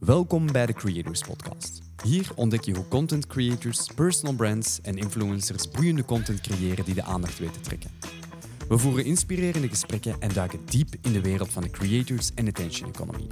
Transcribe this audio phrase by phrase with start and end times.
[0.00, 1.80] Welkom bij de Creators Podcast.
[2.02, 7.02] Hier ontdek je hoe content creators, personal brands en influencers boeiende content creëren die de
[7.02, 7.90] aandacht weten te trekken.
[8.68, 12.88] We voeren inspirerende gesprekken en duiken diep in de wereld van de creators en attention
[12.88, 13.26] economy.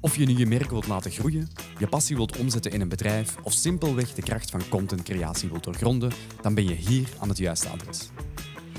[0.00, 3.36] Of je nu je merk wilt laten groeien, je passie wilt omzetten in een bedrijf
[3.42, 6.12] of simpelweg de kracht van contentcreatie wilt doorgronden,
[6.42, 8.08] dan ben je hier aan het juiste adres.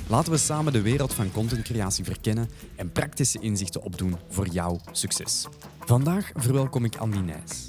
[0.08, 5.48] Laten we samen de wereld van contentcreatie verkennen en praktische inzichten opdoen voor jouw succes.
[5.86, 7.68] Vandaag verwelkom ik Andy Nijs.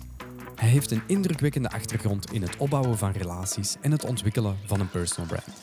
[0.54, 4.90] Hij heeft een indrukwekkende achtergrond in het opbouwen van relaties en het ontwikkelen van een
[4.90, 5.62] personal brand.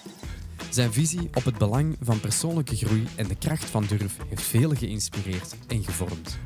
[0.69, 4.77] Zijn visie op het belang van persoonlijke groei en de kracht van durf heeft velen
[4.77, 6.37] geïnspireerd en gevormd.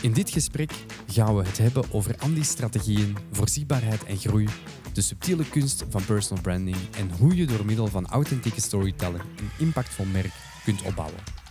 [0.00, 0.72] In dit gesprek
[1.06, 4.48] gaan we het hebben over Andy's strategieën, voorzienbaarheid en groei,
[4.92, 9.50] de subtiele kunst van personal branding en hoe je door middel van authentieke storytelling een
[9.58, 10.32] impactvol merk
[10.64, 11.43] kunt opbouwen.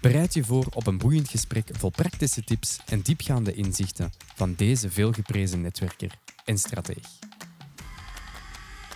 [0.00, 4.90] Bereid je voor op een boeiend gesprek vol praktische tips en diepgaande inzichten van deze
[4.90, 6.10] veelgeprezen netwerker
[6.44, 7.04] en strateeg.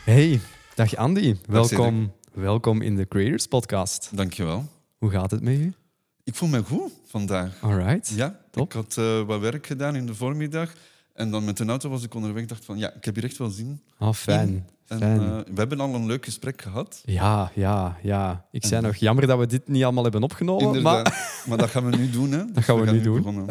[0.05, 0.41] Hey,
[0.75, 1.37] dag Andy.
[1.47, 4.11] Welkom, welkom in de Creators Podcast.
[4.15, 4.69] Dankjewel.
[4.99, 5.73] Hoe gaat het met u?
[6.25, 7.63] Ik voel me goed vandaag.
[7.63, 8.09] Alright.
[8.09, 8.67] Ja, Top.
[8.67, 10.73] ik had eh, wat werk gedaan in de voormiddag.
[11.15, 12.47] En dan met de auto was ik onderweg.
[12.47, 14.69] dacht van, ja, ik heb hier echt wel zin Oh, fijn.
[15.01, 17.03] En eh, we hebben al een leuk gesprek gehad.
[17.05, 18.47] Ja, ja, ja.
[18.51, 20.67] Ik zei nog jammer dat we dit niet allemaal hebben opgenomen.
[20.67, 21.05] Inderdaad.
[21.05, 21.59] Maar Maar...
[21.59, 22.45] dat gaan we nu doen, hè.
[22.53, 23.49] Dus gaan we nu doen.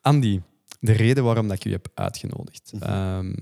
[0.00, 0.40] Andy,
[0.80, 2.72] de reden waarom dat ik u heb uitgenodigd.
[2.72, 2.82] Mhm.
[2.82, 3.32] Ehm,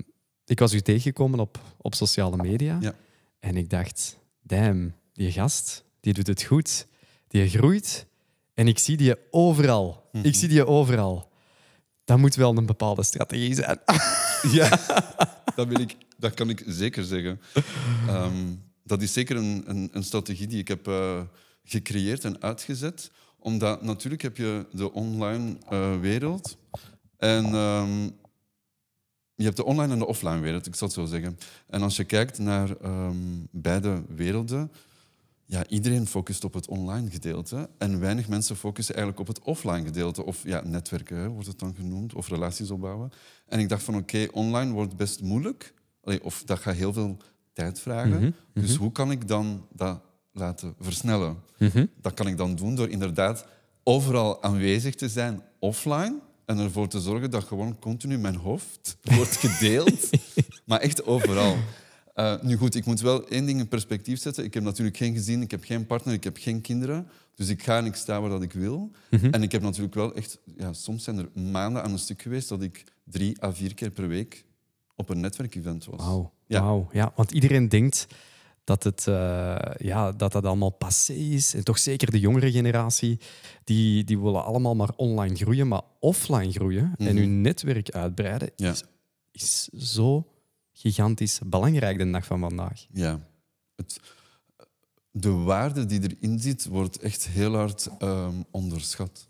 [0.45, 2.79] ik was u tegengekomen op, op sociale media.
[2.81, 2.95] Ja.
[3.41, 6.87] En ik dacht, damn, die gast, die doet het goed.
[7.29, 8.06] Die groeit.
[8.55, 10.09] En ik zie die overal.
[10.12, 10.27] Mhm.
[10.27, 11.31] Ik zie die overal.
[12.05, 13.79] Dat moet wel een bepaalde strategie zijn.
[14.51, 14.79] Ja,
[15.56, 17.41] dat, wil ik, dat kan ik zeker zeggen.
[18.06, 21.20] Ehm, dat is zeker een, een, een strategie die ik heb eh,
[21.64, 23.11] gecreëerd en uitgezet.
[23.39, 26.56] Omdat natuurlijk heb je de online eh, wereld.
[27.17, 28.05] En ehm,
[29.34, 31.39] je hebt de online en de offline wereld, ik zal het zo zeggen.
[31.66, 33.16] En als je kijkt naar ehm,
[33.50, 34.72] beide werelden,
[35.47, 37.69] ja, iedereen focust op het online gedeelte.
[37.78, 40.25] En weinig mensen focussen eigenlijk op het offline gedeelte.
[40.25, 43.10] Of ja, netwerken hè, wordt het dan genoemd, of relaties opbouwen.
[43.47, 45.75] En ik dacht van oké, online wordt best moeilijk.
[46.04, 47.16] Allee, of dat gaat heel veel
[47.53, 48.20] tijd vragen.
[48.20, 48.30] Mhm,
[48.64, 50.00] Dus hoe kan ik dan dat
[50.32, 51.36] laten versnellen?
[51.59, 51.86] Mhm.
[52.00, 53.47] Dat kan ik dan doen door inderdaad
[53.82, 56.19] overal aanwezig te zijn offline.
[56.44, 60.10] En ervoor te zorgen dat gewoon continu mijn hoofd wordt gedeeld.
[60.66, 61.56] maar echt overal.
[62.15, 64.45] Eh, nu goed, ik moet wel één ding in perspectief zetten.
[64.45, 67.09] Ik heb natuurlijk geen gezin, ik heb geen partner, ik heb geen kinderen.
[67.34, 68.91] Dus ik ga en ik sta waar dat ik wil.
[69.11, 69.27] Mhm.
[69.31, 70.39] En ik heb natuurlijk wel echt...
[70.56, 73.91] Ja, soms zijn er maanden aan een stuk geweest dat ik drie à vier keer
[73.91, 74.45] per week
[74.97, 76.01] op een netwerkevent was.
[76.01, 76.33] Wauw.
[76.47, 76.84] Ja.
[76.93, 78.06] Ja, want iedereen denkt
[78.65, 81.55] dat, het, eh, ja, dat dat allemaal passé is.
[81.55, 83.19] En toch zeker de jongere generatie,
[83.65, 85.69] die, die willen allemaal maar online groeien.
[85.69, 87.17] Maar offline groeien en Mhm.
[87.17, 88.71] hun netwerk uitbreiden Ja.
[88.71, 88.83] is,
[89.33, 90.27] is zo
[90.72, 92.87] gigantisch belangrijk de dag van vandaag.
[92.93, 93.21] Ja.
[93.77, 94.00] Het,
[95.10, 99.28] de waarde die erin zit, wordt echt heel hard ehm, onderschat.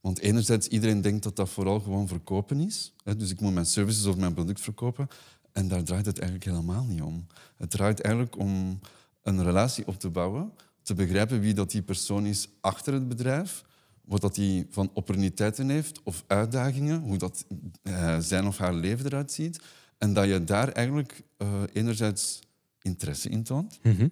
[0.00, 2.94] Want enerzijds, iedereen denkt dat dat vooral gewoon verkopen is.
[3.16, 5.08] Dus ik moet mijn services of mijn product verkopen.
[5.52, 7.26] En daar draait het eigenlijk helemaal niet om.
[7.56, 8.80] Het draait eigenlijk om
[9.22, 10.52] een relatie op te bouwen,
[10.82, 13.64] te begrijpen wie dat die persoon is achter het bedrijf,
[14.04, 17.44] wat dat die van opportuniteiten heeft of uitdagingen, hoe dat
[17.82, 19.60] eh, zijn of haar leven eruit ziet.
[20.04, 22.40] En dat je daar eigenlijk eh, enerzijds
[22.82, 24.08] interesse in toont Mhm.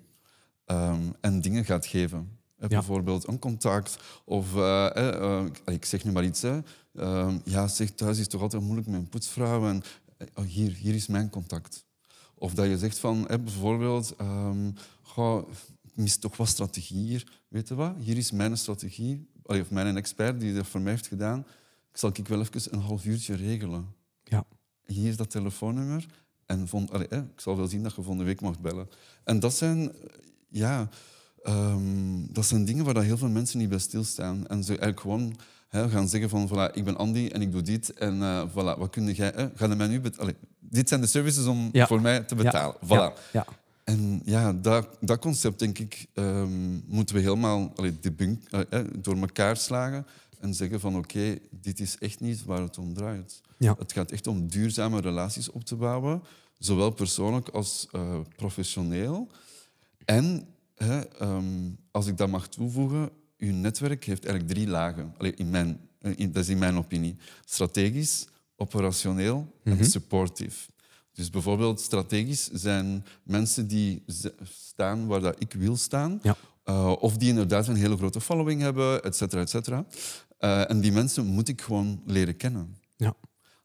[0.64, 2.38] ehm, en dingen gaat geven.
[2.58, 6.58] Eh, Bijvoorbeeld een contact of, eh, ik zeg nu maar iets, hè.
[6.94, 9.82] Ehm, ja, zeg, thuis is het toch altijd moeilijk met een poetsvrouw en
[10.34, 11.84] oh, hier, hier is mijn contact.
[12.34, 14.70] Of dat je zegt van, hè, bijvoorbeeld, ehm,
[15.02, 15.48] goh,
[15.82, 17.40] ik mis toch wat strategie hier.
[17.48, 17.94] Weet je wat?
[17.98, 21.46] Hier is mijn strategie, of mijn expert die dat voor mij heeft gedaan.
[21.92, 24.00] Zal ik wel even een half uurtje regelen.
[24.92, 26.06] Hier is dat telefoonnummer.
[26.46, 28.88] En vond, allee, ik zal wel zien dat je volgende week mag bellen.
[29.24, 29.96] En dat zijn, eh,
[30.48, 30.88] ja,
[31.42, 34.46] ehm, dat zijn dingen waar dat heel veel mensen niet bij stilstaan.
[34.46, 35.36] En ze eigenlijk gewoon
[35.68, 37.92] hè, gaan zeggen van, voilà, ik ben Andy en ik doe dit.
[37.92, 39.32] En eh, voilà, wat kun jij...
[39.34, 41.86] Hè, ga mij nu bet- allee, dit zijn de services om Ja.
[41.86, 42.76] voor mij te betalen.
[42.86, 43.30] Ja, Voilà.
[43.32, 43.46] ja.
[43.84, 48.84] En ja, dat, dat concept, denk ik, ehm, moeten we helemaal allee, debunk, eh, eh,
[48.98, 50.06] door elkaar slagen
[50.42, 53.40] en zeggen van oké, dit is echt niet waar het om draait.
[53.58, 53.74] Ja.
[53.78, 56.22] Het gaat echt om duurzame relaties op te bouwen,
[56.58, 59.28] zowel persoonlijk als eh, professioneel.
[60.04, 65.14] En, hè, ehm, als ik dat mag toevoegen, uw netwerk heeft eigenlijk drie lagen.
[65.18, 67.16] Allee, in mijn, eh, in, dat is in mijn opinie.
[67.44, 70.70] Strategisch, operationeel en supportief.
[71.12, 74.04] Dus bijvoorbeeld strategisch zijn mensen die
[74.42, 76.20] staan waar dat ik wil staan.
[76.22, 76.36] Ja.
[76.64, 79.86] Eh, of die inderdaad een hele grote following hebben, et cetera, et cetera.
[80.42, 82.76] Eh, en die mensen moet ik gewoon leren kennen.
[82.96, 83.14] Ja.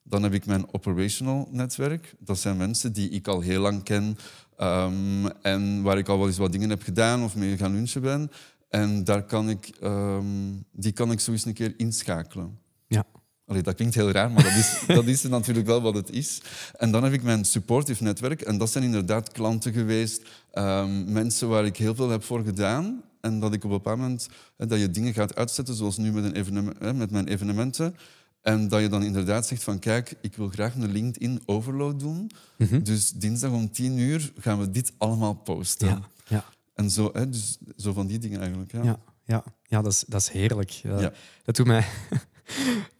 [0.03, 2.15] Dan heb ik mijn operational netwerk.
[2.19, 4.18] Dat zijn mensen die ik al heel lang ken
[4.57, 8.01] ehm, en waar ik al wel eens wat dingen heb gedaan of mee gaan lunchen
[8.01, 8.31] ben.
[8.69, 10.25] En daar kan ik, ehm,
[10.71, 12.59] die kan ik zo eens een keer inschakelen.
[12.88, 13.03] Ja.
[13.45, 16.41] Allee, dat klinkt heel raar, maar dat is, dat is natuurlijk wel wat het is.
[16.75, 18.41] En dan heb ik mijn supportive netwerk.
[18.41, 20.21] En dat zijn inderdaad klanten geweest,
[20.51, 23.03] ehm, mensen waar ik heel veel heb voor gedaan.
[23.21, 24.27] En dat ik op een bepaald moment
[24.57, 27.95] dat je dingen gaat uitzetten, zoals nu met, een evenement, met mijn evenementen.
[28.41, 32.31] En dat je dan inderdaad zegt van kijk, ik wil graag een LinkedIn overload doen.
[32.57, 32.83] Mhm.
[32.83, 35.87] Dus dinsdag om tien uur gaan we dit allemaal posten.
[35.87, 38.71] Ja, ja, En zo, hè, dus zo van die dingen eigenlijk.
[38.71, 38.83] Ja.
[38.83, 39.43] ja, ja.
[39.63, 40.69] ja dat, is, dat is heerlijk.
[40.69, 41.13] Ja.
[41.43, 41.85] Dat doet mij...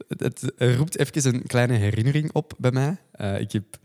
[0.07, 2.97] Het roept even een kleine herinnering op bij mij.
[3.11, 3.79] Eh, ik heb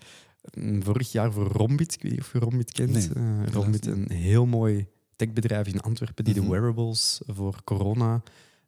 [0.55, 2.91] mm, vorig jaar voor Rombit, ik weet niet of je Rombit kent.
[2.91, 4.87] Nee, Eh, Rombit, een heel mooi
[5.27, 6.43] techbedrijf in Antwerpen die Mhm.
[6.45, 8.23] de wearables voor corona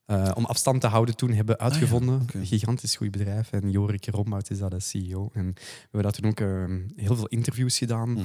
[0.06, 2.15] eh, om afstand te houden toen hebben uitgevonden.
[2.15, 2.39] Ah oké.
[2.39, 3.53] Een gigantisch goed bedrijf.
[3.53, 5.31] En Jorik Rombout is daar de CEO.
[5.33, 8.11] En we hebben daar toen ook eh, heel veel interviews gedaan.
[8.12, 8.25] Mhm.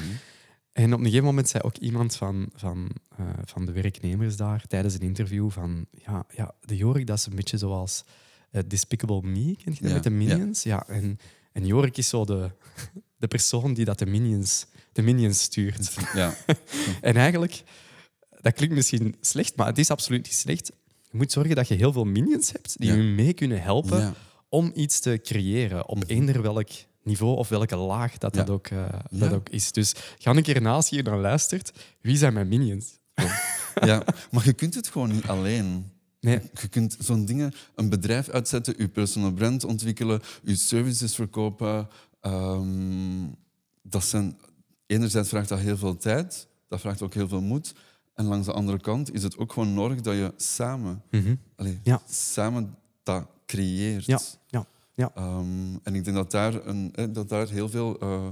[0.71, 4.63] En op een gegeven moment zei ook iemand van, van, eh, van de werknemers daar
[4.67, 8.03] tijdens een interview van ja, ja, de Jorik dat is een beetje zoals
[8.51, 10.15] eh, Despicable Me, ken je dat Ja, met de ja.
[10.15, 10.63] Minions?
[10.63, 11.19] Ja, en,
[11.51, 12.51] en Jorik is zo de,
[13.23, 15.95] de persoon die dat de Minions, de minions stuurt.
[16.13, 16.33] Ja.
[17.01, 17.63] En eigenlijk,
[18.41, 20.71] dat klinkt misschien slecht, maar het is absoluut niet slecht.
[21.11, 22.95] Je moet zorgen dat je heel veel minions hebt die Ja.
[22.95, 24.13] je mee kunnen helpen Ja.
[24.49, 26.69] om iets te creëren op eender welk
[27.03, 28.41] niveau of welke laag dat, Ja.
[28.43, 29.71] dat, ook, eh, dat ook is.
[29.71, 31.71] Dus ga een keer naast hier naar luistert.
[32.01, 32.85] Wie zijn mijn minions?
[33.85, 34.03] ja.
[34.31, 35.91] Maar je kunt het gewoon niet alleen.
[36.19, 36.39] Nee.
[36.61, 41.87] Je kunt zo'n dingen, een bedrijf uitzetten, je personal brand ontwikkelen, je services verkopen.
[42.21, 43.27] ehm,
[43.81, 44.37] dat zijn,
[44.85, 47.73] enerzijds vraagt dat heel veel tijd, dat vraagt ook heel veel moed.
[48.19, 51.01] En langs de andere kant is het ook gewoon nodig dat je samen,
[51.55, 52.01] allee, Ja.
[52.09, 54.05] samen dat creëert.
[54.05, 55.11] Ja, ja, ja.
[55.15, 58.27] Ehm, en ik denk dat daar, een, dat daar heel veel eh,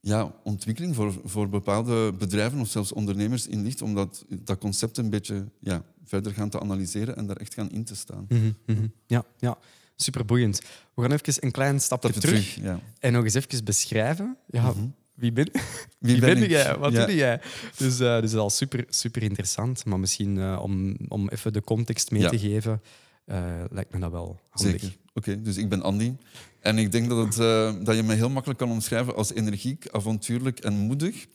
[0.00, 4.96] ja, ontwikkeling voor, voor bepaalde bedrijven of zelfs ondernemers in ligt, om dat, dat concept
[4.98, 8.26] een beetje ja, verder gaan te analyseren en daar echt gaan in te staan.
[8.28, 8.86] Mhm, mhm.
[9.06, 9.58] ja, ja.
[9.96, 10.60] superboeiend.
[10.94, 12.80] We gaan even een klein stapje terug, ja.
[12.98, 14.36] en nog eens even beschrijven.
[14.46, 14.86] Ja, Mhm.
[15.14, 15.50] Wie ben,
[15.98, 16.50] Wie, ben, ik?
[16.50, 16.78] jij?
[16.78, 17.06] Wat Ja.
[17.06, 17.40] doe jij?
[17.76, 19.84] Dus, eh, dus dat is al super, super interessant.
[19.84, 22.28] Maar misschien eh, om, om even de context mee Ja.
[22.28, 22.82] te geven,
[23.24, 24.80] eh, lijkt me dat wel handig.
[24.80, 24.96] Zeker.
[25.14, 26.14] Oké, dus ik ben Andy.
[26.60, 30.58] En ik denk dat, het, dat je me heel makkelijk kan omschrijven als energiek, avontuurlijk
[30.60, 31.26] en moedig.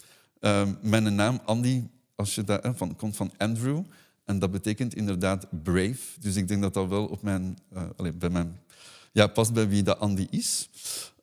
[0.81, 1.83] Mijn naam, Andy,
[2.15, 3.81] als je dat, eh, van, komt van Andrew.
[4.25, 5.97] En dat betekent inderdaad brave.
[6.19, 7.57] Dus ik denk dat dat wel op mijn,
[7.95, 8.59] allee, bij mijn,
[9.11, 10.69] ja, past bij wie dat Andy is.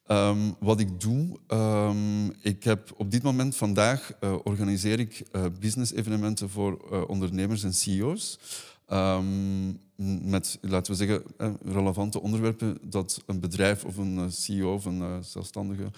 [0.06, 5.44] Ehm, wat ik doe, ehm, ik heb op dit moment vandaag eh, organiseer ik eh,
[5.60, 8.38] business-evenementen voor eh, ondernemers en CEO's.
[8.86, 9.68] Ehm,
[10.30, 11.22] met, laten we zeggen,
[11.64, 15.90] relevante onderwerpen dat een bedrijf of een CEO of een zelfstandige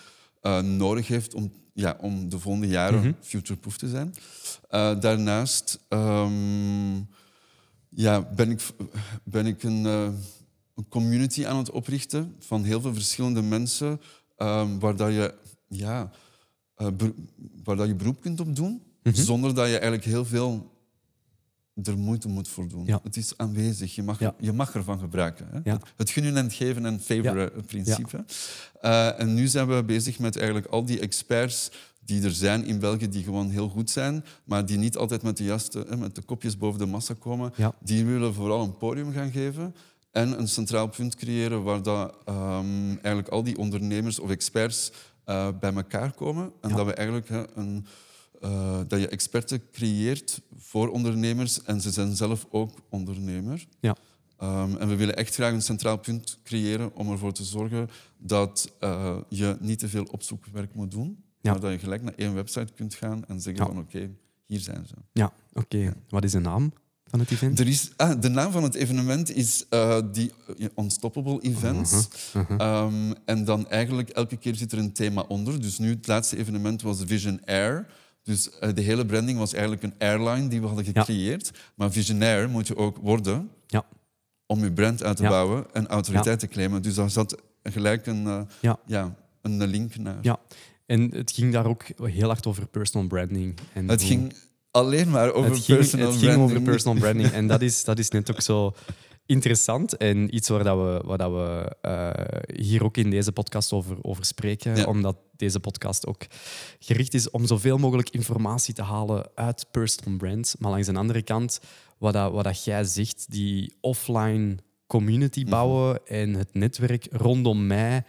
[0.62, 3.12] nodig heeft om, ja, om de volgende jaren Mhm.
[3.20, 4.14] future-proof te zijn.
[5.00, 5.78] Daarnaast
[7.88, 8.60] ja, ben ik,
[9.24, 9.82] ben ik een,
[10.78, 14.00] een community aan het oprichten van heel veel verschillende mensen,
[14.36, 15.34] ehm, waar, dat je,
[15.68, 16.10] ja,
[16.74, 16.86] eh,
[17.64, 19.14] waar dat je beroep kunt op doen, Mhm.
[19.16, 20.76] zonder dat je eigenlijk heel veel
[21.82, 22.86] er moeite moet voor doen.
[22.86, 23.00] Ja.
[23.02, 24.34] Het is aanwezig, je mag, Ja.
[24.40, 25.48] je mag ervan gebruiken.
[25.50, 25.60] Hè?
[25.64, 25.80] Ja.
[25.96, 28.24] Het, gunnen en geven en favoren principe.
[28.80, 31.70] Eh, en nu zijn we bezig met eigenlijk al die experts
[32.04, 35.36] die er zijn in België, die gewoon heel goed zijn, maar die niet altijd met
[35.36, 37.52] de juiste, met de kopjes boven de massa komen.
[37.56, 37.74] Ja.
[37.80, 39.74] Die willen vooral een podium gaan geven
[40.10, 44.92] en een centraal punt creëren waar dat, ehm, eigenlijk al die ondernemers of experts
[45.24, 46.52] eh, bij elkaar komen.
[46.60, 46.76] En Ja.
[46.76, 47.86] dat we eigenlijk een,
[48.40, 53.66] eh, dat je experten creëert voor ondernemers en ze zijn zelf ook ondernemer.
[53.80, 53.96] Ja.
[54.38, 57.88] Ehm, en we willen echt graag een centraal punt creëren om ervoor te zorgen
[58.18, 61.50] dat eh, je niet te veel opzoekwerk moet doen, Ja.
[61.50, 63.70] maar dat je gelijk naar één website kunt gaan en zeggen Ja.
[63.72, 64.10] van oké,
[64.46, 64.94] hier zijn ze.
[65.12, 65.94] Ja, oké.
[66.08, 66.72] Wat is de naam
[67.08, 67.58] van het event?
[67.60, 72.08] Er is, ah, de naam van het evenement is eh die eh, Unstoppable Events.
[72.36, 75.60] Uh-huh, Ehm, en dan eigenlijk elke keer zit er een thema onder.
[75.60, 77.86] Dus nu het laatste evenement was Vision Air.
[78.22, 81.50] Dus eh, de hele branding was eigenlijk een airline die we hadden gecreëerd.
[81.74, 83.84] Maar visionair moet je ook worden Ja.
[84.46, 85.28] om je brand uit te Ja.
[85.28, 86.82] bouwen en autoriteit te claimen.
[86.82, 88.78] Dus daar zat gelijk een, eh, Ja.
[88.86, 90.18] ja, een link naar.
[90.22, 90.38] Ja,
[90.86, 93.54] en het ging daar ook heel hard over personal branding.
[93.72, 94.32] En Het hoe- ging
[94.78, 96.50] alleen maar over het ging, personal het ging branding.
[96.58, 97.30] over personal branding.
[97.30, 98.74] En dat is, dat is net ook zo
[99.26, 103.72] interessant en iets waar, dat we, waar dat we eh, hier ook in deze podcast
[103.72, 104.76] over, over spreken.
[104.76, 104.84] Ja.
[104.84, 106.26] Omdat deze podcast ook
[106.78, 110.56] gericht is om zoveel mogelijk informatie te halen uit personal brands.
[110.58, 111.60] Maar langs de andere kant,
[111.98, 114.56] wat, dat, wat dat jij zegt, die offline
[114.86, 118.04] community bouwen en het netwerk rondom mij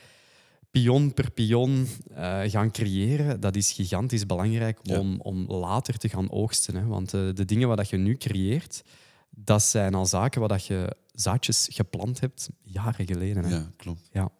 [0.71, 4.99] pion per pion eh, gaan creëren, dat is gigantisch belangrijk Ja.
[4.99, 6.75] om, om later te gaan oogsten.
[6.75, 6.85] Hè.
[6.85, 8.83] Want eh, de dingen wat je nu creëert,
[9.29, 13.43] dat zijn al zaken waar dat je zaadjes geplant hebt jaren geleden.
[13.43, 13.55] Hè.
[13.55, 14.09] Ja, klopt.
[14.11, 14.31] Ja.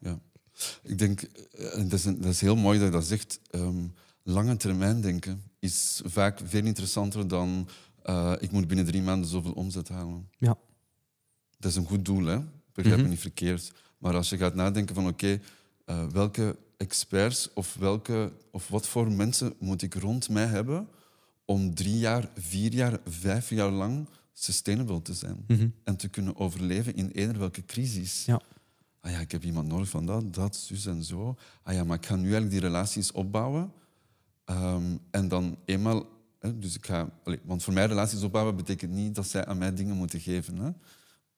[0.84, 3.40] Ik denk, eh, en dat is, een- dat is heel mooi dat je dat zegt,
[3.52, 3.88] ehm,
[4.24, 7.68] lange termijn denken is vaak veel interessanter dan
[8.40, 10.30] ik moet binnen drie maanden zoveel omzet halen.
[10.38, 10.58] Ja.
[11.60, 12.40] Dat is een goed doel, hè?
[12.74, 13.12] begrijp me Mhm.
[13.12, 13.72] niet verkeerd.
[13.98, 15.40] Maar als je gaat nadenken van oké,
[15.90, 20.88] eh, welke experts of, welke, of wat voor mensen moet ik rond mij hebben
[21.46, 25.68] om drie jaar, vier jaar, vijf jaar lang sustainable te zijn Mhm.
[25.84, 28.26] en te kunnen overleven in eender welke crisis.
[28.26, 28.42] Ja.
[29.02, 31.36] Ah ja, ik heb iemand nodig van dat, dat, zus en zo.
[31.64, 33.72] Ah ja, maar ik ga nu eigenlijk die relaties opbouwen.
[34.46, 36.06] Ehm, en dan eenmaal...
[36.40, 37.10] Hè, dus ik ga,
[37.44, 40.58] want voor mij relaties opbouwen betekent niet dat zij aan mij dingen moeten geven.
[40.58, 40.70] Hè?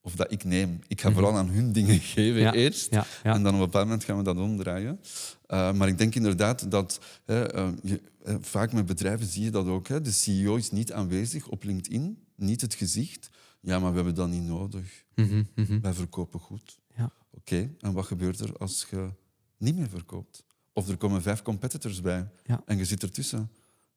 [0.01, 0.79] Of dat ik neem.
[0.88, 2.41] Ik ga vooral aan hun dingen geven Mhm.
[2.41, 2.91] Ja, eerst.
[2.93, 3.34] ja, ja.
[3.34, 5.00] En dan op een bepaald moment gaan we dat omdraaien.
[5.48, 9.50] Uh, maar ik denk inderdaad dat hè, uh, je, uh, vaak met bedrijven zie je
[9.51, 9.88] dat ook.
[9.88, 13.29] Hè, de CEO is niet aanwezig op LinkedIn, niet het gezicht.
[13.62, 15.05] Ja, maar we hebben dat niet nodig.
[15.15, 15.79] Mhm, mhm.
[15.81, 16.79] Wij verkopen goed.
[16.96, 17.12] Ja.
[17.31, 19.10] Oké, en wat gebeurt er als je
[19.58, 20.43] niet meer verkoopt?
[20.74, 22.27] Of er komen vijf competitors bij
[22.65, 23.50] en je zit ertussen.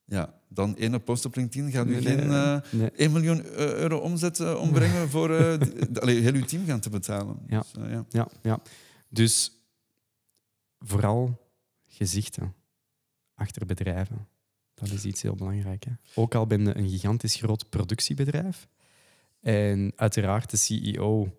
[0.07, 2.29] Ja, dan ene post op LinkedIn gaat u geen
[2.71, 2.91] nee.
[2.91, 5.29] 1 miljoen eh, euro omzet eh, ombrengen voor
[5.93, 7.37] d- allee, heel uw team gaan te betalen.
[7.47, 7.65] Ja.
[7.73, 8.05] Dus, ja.
[8.11, 8.59] Ja, ja.
[9.09, 9.53] Dus
[10.79, 11.41] vooral
[11.87, 12.55] gezichten
[13.35, 14.27] achter bedrijven.
[14.75, 15.87] Dat is iets heel belangrijks.
[15.87, 15.93] hè.
[16.15, 18.69] Ook al ben je een gigantisch groot productiebedrijf.
[19.41, 21.39] En uiteraard, de CEO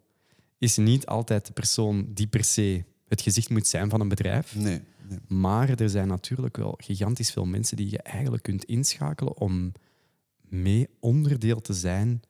[0.58, 4.56] is niet altijd de persoon die per se het gezicht moet zijn van een bedrijf.
[4.56, 5.20] Nee, nee.
[5.28, 9.72] Maar er zijn natuurlijk wel gigantisch veel mensen die je eigenlijk kunt inschakelen om
[10.42, 12.22] mee onderdeel te zijn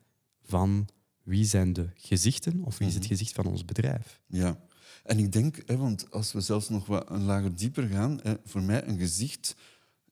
[0.42, 0.88] van
[1.22, 3.12] wie zijn de gezichten of wie is het Mhm.
[3.12, 4.20] gezicht van ons bedrijf.
[4.26, 4.60] Ja,
[5.04, 8.34] en ik denk, hè, want als we zelfs nog wat een lager dieper gaan, hè,
[8.44, 9.56] voor mij een gezicht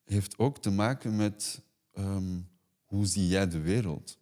[0.05, 2.41] heeft ook te maken met ehm,
[2.85, 4.19] hoe zie jij de wereld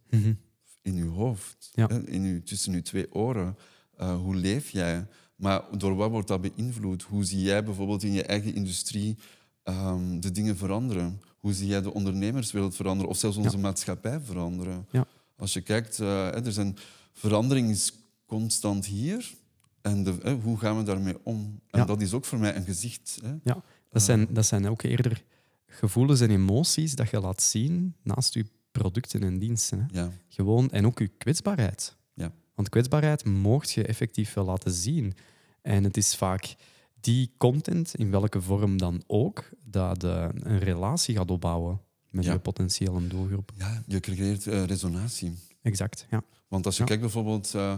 [0.83, 1.87] in je hoofd, Ja.
[1.87, 3.57] hè, in je, tussen je twee oren.
[3.97, 5.07] Eh, hoe leef jij?
[5.43, 7.03] Maar door wat wordt dat beïnvloed?
[7.03, 9.17] Hoe zie jij bijvoorbeeld in je eigen industrie
[9.63, 11.21] ehm, de dingen veranderen?
[11.39, 14.87] Hoe zie jij de ondernemerswereld veranderen of zelfs onze maatschappij veranderen?
[14.91, 15.05] Ja.
[15.37, 16.77] Als je kijkt, eh, er zijn
[17.13, 17.93] verandering is
[18.27, 19.35] constant hier.
[19.81, 21.61] En de, hoe gaan we daarmee om?
[21.71, 21.85] En Ja.
[21.85, 23.19] dat is ook voor mij een gezicht.
[23.23, 23.35] Hè?
[23.43, 25.25] Ja, dat zijn, dat zijn ook eerder
[25.67, 29.79] gevoelens en emoties dat je laat zien naast je producten en diensten.
[29.79, 30.01] Hè.
[30.01, 30.11] Ja.
[30.29, 31.97] Gewoon, en ook je kwetsbaarheid.
[32.15, 32.33] Ja.
[32.55, 35.15] Want kwetsbaarheid mocht je effectief wel laten zien.
[35.63, 36.55] En het is vaak
[37.01, 41.81] die content, in welke vorm dan ook, dat een relatie gaat opbouwen
[42.11, 42.33] met Ja.
[42.33, 43.53] je potentiële doelgroep.
[43.59, 45.33] ja, je creëert eh, resonatie.
[45.63, 46.23] Exact, ja.
[46.49, 46.87] Want als je Ja.
[46.87, 47.75] kijkt bijvoorbeeld, eh,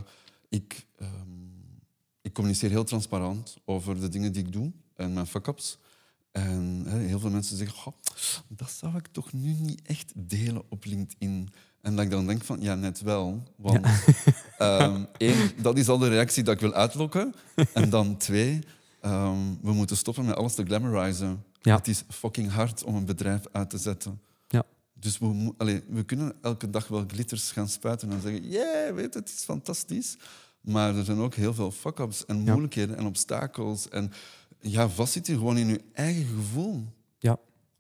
[0.49, 1.11] ik, ehm,
[2.23, 5.79] ik communiceer heel transparant over de dingen die ik doe en mijn fuck-ups.
[6.31, 7.95] En heel veel mensen zeggen, "Goh,
[8.49, 11.49] dat zou ik toch nu niet echt delen op LinkedIn.
[11.85, 13.43] En dat ik dan denk van, ja, net wel.
[13.57, 13.87] Want
[14.59, 17.35] ehm, één, dat is al de reactie dat ik wil uitlokken.
[17.73, 18.59] En dan twee,
[19.01, 21.45] ehm, we moeten stoppen met alles te glamorizen.
[21.61, 21.77] Ja.
[21.77, 24.21] Het is fucking hard om een bedrijf uit te zetten.
[24.49, 24.63] Ja.
[24.95, 29.05] Dus we, allee, we kunnen elke dag wel glitters gaan spuiten en zeggen: Yeah, weet
[29.05, 30.17] het, het is fantastisch.
[30.61, 32.51] Maar er zijn ook heel veel fuck-ups en Ja.
[32.51, 33.89] moeilijkheden en obstakels.
[33.89, 34.13] En
[34.61, 36.85] ja, vastzitten gewoon in je eigen gevoel.
[37.19, 37.39] Ja,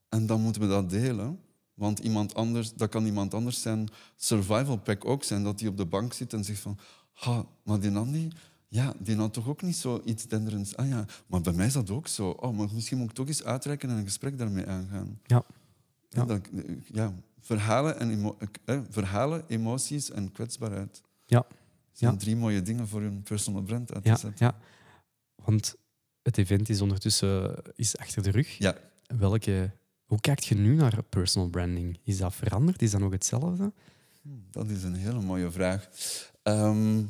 [0.08, 1.38] En dan moeten we dat delen.
[1.74, 5.42] Want iemand anders, dat kan iemand anders zijn survival pack ook zijn.
[5.44, 6.78] Dat hij op de bank zit en zegt van...
[7.12, 8.28] Ha, maar die Andy,
[8.68, 10.76] ja, die had toch ook niet zo iets denderends.
[10.76, 12.28] Ah ja, maar bij mij is dat ook zo.
[12.30, 15.20] Oh, maar misschien moet ik toch eens uitreiken en een gesprek daarmee aangaan.
[15.26, 15.44] ja.
[16.08, 16.20] Ja.
[16.20, 16.24] Ja.
[16.24, 16.48] Dat,
[16.92, 21.02] ja, verhalen, en emo- eh, verhalen, emoties en kwetsbaarheid.
[21.26, 21.46] Ja.
[21.92, 22.18] zijn Ja.
[22.18, 24.46] drie mooie dingen voor een personal brand uit te Ja, zetten.
[24.46, 24.56] ja.
[25.44, 25.74] Want
[26.22, 28.58] het event is ondertussen is achter de rug.
[28.58, 28.76] Ja.
[29.18, 29.70] Welke,
[30.04, 31.98] hoe kijkt je nu naar personal branding?
[32.02, 32.82] Is dat veranderd?
[32.82, 33.72] Is dat nog hetzelfde?
[34.50, 35.88] Dat is een hele mooie vraag.
[36.42, 37.02] Ehm,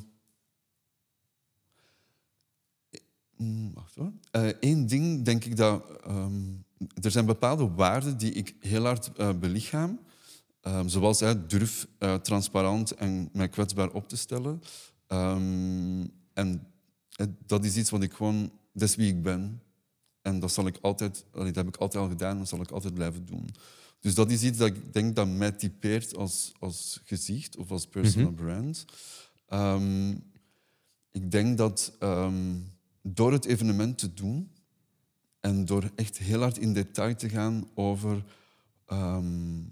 [3.37, 4.13] mm, wacht hoor.
[4.61, 6.01] Eén ding denk ik dat...
[6.05, 6.53] ehm,
[7.03, 9.99] er zijn bepaalde waarden die ik heel hard eh, belichaam.
[10.65, 14.63] Ehm, zoals eh, durf eh, transparant en mij kwetsbaar op te stellen.
[16.33, 16.67] En
[17.17, 18.53] eh, dat is iets wat ik gewoon...
[18.73, 19.63] Dat is wie ik ben.
[20.25, 22.71] En dat, zal ik altijd, dat heb ik altijd al gedaan en dat zal ik
[22.71, 23.49] altijd blijven doen.
[24.01, 27.87] Dus dat is iets dat ik denk dat mij typeert als, als gezicht of als
[27.87, 28.85] personal brand.
[29.49, 30.11] Ehm,
[31.11, 32.57] ik denk dat ehm,
[33.03, 34.51] door het evenement te doen
[35.41, 38.25] en door echt heel hard in detail te gaan over
[38.87, 39.63] ehm,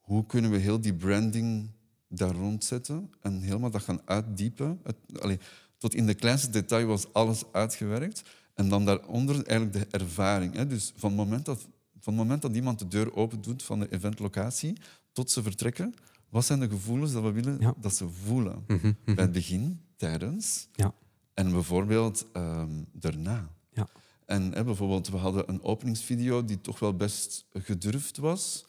[0.00, 1.70] hoe kunnen we heel die branding
[2.08, 4.80] daar rond zetten en helemaal dat gaan uitdiepen.
[4.82, 5.38] Het, allee,
[5.78, 8.22] Tot in de kleinste detail was alles uitgewerkt.
[8.60, 10.54] En dan daaronder eigenlijk de ervaring.
[10.54, 10.66] Hè.
[10.66, 11.60] Dus van het, moment dat,
[12.00, 14.76] van het moment dat iemand de deur open doet van de eventlocatie
[15.12, 15.94] tot ze vertrekken,
[16.28, 17.74] wat zijn de gevoelens dat we willen Ja.
[17.80, 18.64] dat ze voelen?
[18.66, 19.14] Mhm, mhm.
[19.14, 20.94] Bij het begin, tijdens Ja.
[21.34, 23.48] en bijvoorbeeld ehm, daarna.
[23.72, 23.88] Ja.
[24.26, 28.64] En hè, bijvoorbeeld, we hadden een openingsvideo die toch wel best gedurfd was.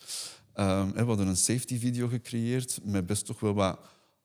[0.54, 3.80] Ehm, hè, we hadden een safety video gecreëerd met best toch wel wat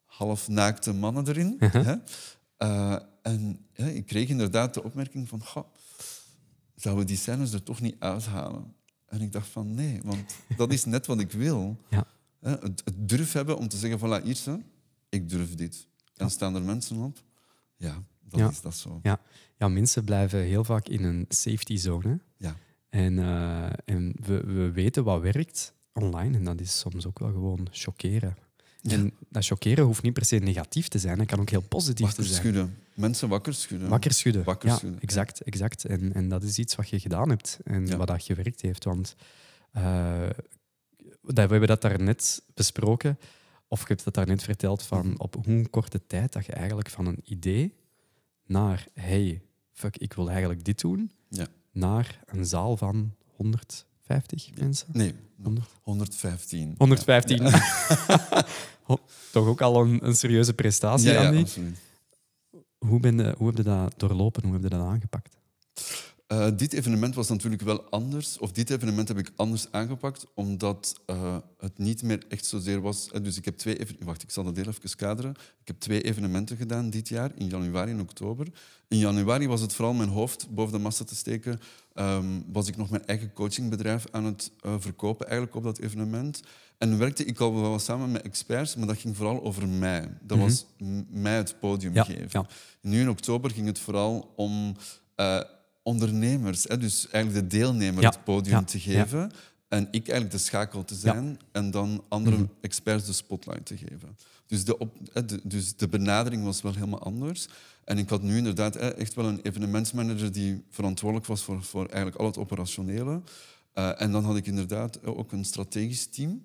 [0.05, 1.57] halfnaakte mannen erin.
[1.59, 1.95] hè.
[2.57, 5.65] Eh, en ja, ik kreeg inderdaad de opmerking van, "Goh,
[6.75, 8.75] zouden we die scènes er toch niet uithalen?
[9.07, 10.25] En ik dacht van nee, want
[10.57, 11.77] dat is net wat ik wil.
[11.91, 12.05] Ja.
[12.41, 14.61] Het, het durf hebben om te zeggen, voilà, Irse,
[15.09, 15.87] ik durf dit.
[16.17, 17.23] En staan er mensen op?
[17.77, 18.49] Ja, dan Ja.
[18.49, 19.01] is dat zo.
[19.03, 19.21] Ja.
[19.59, 22.21] ja, mensen blijven heel vaak in een safety zone.
[22.37, 22.57] Ja.
[22.89, 27.33] En, eh, en we, we weten wat werkt online en dat is soms ook wel
[27.33, 28.37] gewoon chockeren.
[28.93, 32.07] En dat chockeren hoeft niet per se negatief te zijn, het kan ook heel positief
[32.07, 32.41] Wakker te zijn.
[32.41, 32.77] schudden.
[32.95, 33.89] Mensen wakker schudden.
[33.89, 34.45] Wakker schudden.
[34.45, 35.01] Wakker ja, schudden.
[35.01, 35.41] exact.
[35.41, 35.85] exact.
[35.85, 37.97] En, en dat is iets wat je gedaan hebt en Ja.
[37.97, 38.85] wat dat gewerkt heeft.
[38.85, 39.15] Want
[39.73, 40.29] eh,
[41.23, 43.19] dat, we hebben dat daarnet besproken,
[43.69, 45.15] of je hebt dat daarnet verteld, van Mhm.
[45.19, 47.75] op hoe korte tijd dat je eigenlijk van een idee
[48.47, 51.47] naar, hey, fuck, ik wil eigenlijk dit doen, Ja.
[51.73, 53.15] naar een zaal van
[54.07, 54.87] 150 mensen.
[54.93, 55.67] Nee, 100.
[55.83, 56.75] 115.
[56.79, 57.43] 115.
[58.83, 58.99] Ho-
[59.33, 61.41] Toch ook al een, een serieuze prestatie, Ja, ja, Andy.
[61.41, 61.79] absoluut.
[62.79, 64.43] Hoe, ben je, hoe heb je dat doorlopen?
[64.45, 65.37] Hoe heb je dat aangepakt?
[66.27, 71.01] Eh, dit evenement was natuurlijk wel anders, of dit evenement heb ik anders aangepakt, omdat
[71.07, 73.09] eh, het niet meer echt zozeer was.
[73.23, 75.31] dus ik heb twee even- Wacht, ik zal dat heel even kaderen.
[75.61, 78.47] Ik heb twee evenementen gedaan dit jaar, in januari en oktober.
[78.89, 81.61] In januari was het vooral mijn hoofd boven de massa te steken.
[81.95, 86.43] Ehm, was ik nog mijn eigen coachingbedrijf aan het eh, verkopen, eigenlijk op dat evenement.
[86.79, 90.09] En werkte ik al wel samen met experts, maar dat ging vooral over mij.
[90.23, 92.29] Dat was m- mij het podium Ja, geven.
[92.31, 92.47] ja.
[92.81, 94.77] Nu in oktober ging het vooral om
[95.87, 99.31] ondernemers, hè, dus eigenlijk de deelnemer Ja, het podium ja, te geven.
[99.69, 102.47] En ik eigenlijk de schakel te zijn en dan andere Mhm.
[102.61, 104.17] experts de spotlight te geven.
[104.47, 104.97] Dus de, op,
[105.27, 107.49] de, dus de benadering was wel helemaal anders.
[107.85, 111.87] En ik had nu inderdaad hè, echt wel een evenementsmanager die verantwoordelijk was voor, voor
[111.87, 113.23] eigenlijk al het operationele.
[113.73, 116.45] Eh, en dan had ik inderdaad ook een strategisch team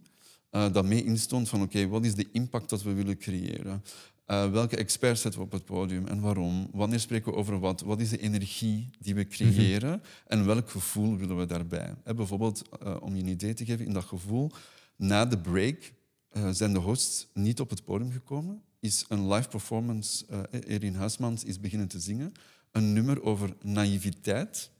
[0.49, 3.83] eh, dat mee instond van oké, wat is de impact dat we willen creëren?
[4.31, 6.69] Eh, welke experts zetten we op het podium en waarom?
[6.73, 7.81] Wanneer spreken we over wat?
[7.81, 11.95] Wat is de energie die we creëren en welk gevoel willen we daarbij?
[12.15, 14.51] Bijvoorbeeld, eh, om je een idee te geven, in dat gevoel,
[14.95, 15.93] na de break
[16.29, 18.61] eh, zijn de hosts niet op het podium gekomen.
[18.79, 20.25] Is een live performance,
[20.67, 22.33] Erin Huismans is beginnen te zingen.
[22.71, 24.71] Een nummer over naïviteit.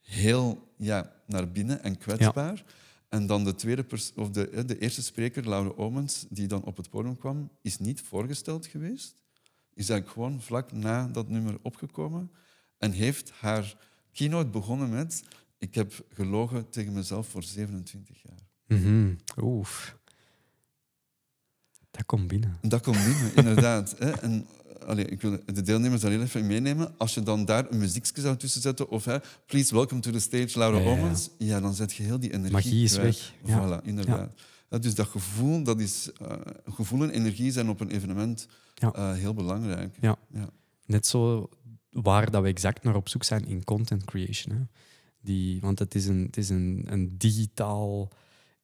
[0.00, 2.64] Heel ja, naar binnen en kwetsbaar.
[3.08, 6.76] En dan de, tweede pers- of de, de eerste spreker, Laura Omens, die dan op
[6.76, 9.16] het podium kwam, is niet voorgesteld geweest.
[9.74, 12.30] Is eigenlijk gewoon vlak na dat nummer opgekomen.
[12.78, 13.76] En heeft haar
[14.12, 15.24] keynote begonnen met...
[15.58, 18.78] Ik heb gelogen tegen mezelf voor 27 jaar.
[18.78, 19.14] Mhm.
[19.36, 19.96] Oef.
[21.90, 22.58] Dat komt binnen.
[22.62, 23.98] Dat komt binnen, inderdaad.
[23.98, 24.10] Hè.
[24.10, 24.46] En,
[24.86, 26.94] allee, ik wil de deelnemers heel even meenemen.
[26.96, 30.18] Als je dan daar een muziekje zou tussen zetten, of hè, please welcome to the
[30.18, 31.00] stage, Laura Ja, ja, ja.
[31.00, 33.32] Omens, ja, dan zet je heel die energie Magie is weg.
[33.44, 34.30] Voilà, inderdaad.
[34.80, 39.34] Dus dat gevoel, dat is, eh, gevoel en energie zijn op een evenement eh, heel
[39.34, 39.96] belangrijk.
[40.00, 40.18] Ja.
[40.86, 41.48] Net zo
[41.90, 44.56] waar dat we exact naar op zoek zijn in content creation.
[44.56, 44.62] Hè.
[45.20, 48.08] Die, want het is een, het is een, een digitaal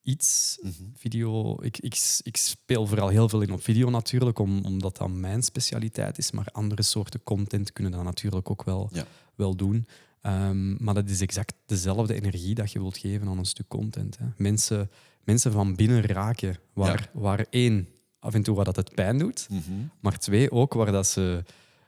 [0.05, 0.57] iets.
[0.61, 0.71] Mhm.
[0.93, 5.09] Video, ik, ik, ik speel vooral heel veel in op video natuurlijk, om, omdat dat
[5.09, 6.31] mijn specialiteit is.
[6.31, 9.05] Maar andere soorten content kunnen dat natuurlijk ook wel, Ja.
[9.35, 9.87] wel doen.
[10.21, 14.17] Ehm, maar dat is exact dezelfde energie dat je wilt geven aan een stuk content.
[14.17, 14.25] Hè.
[14.37, 14.89] Mensen,
[15.23, 17.87] mensen van binnen raken, waar, waar één,
[18.19, 19.61] af en toe waar dat het pijn doet, Mhm.
[19.99, 21.43] maar twee, ook waar dat ze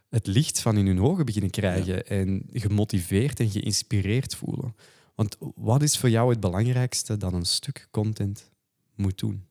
[0.10, 4.76] het licht van in hun ogen beginnen krijgen en gemotiveerd en geïnspireerd voelen.
[5.18, 8.52] Want wat is voor jou het belangrijkste dat een stuk content
[8.96, 9.46] moet doen?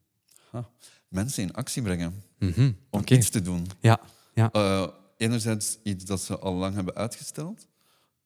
[0.51, 0.69] Ha.
[1.09, 3.67] Mensen in actie brengen Mhm, om iets te doen.
[3.81, 4.01] Ja,
[4.35, 4.53] ja.
[4.53, 7.67] Eh, enerzijds iets dat ze al lang hebben uitgesteld.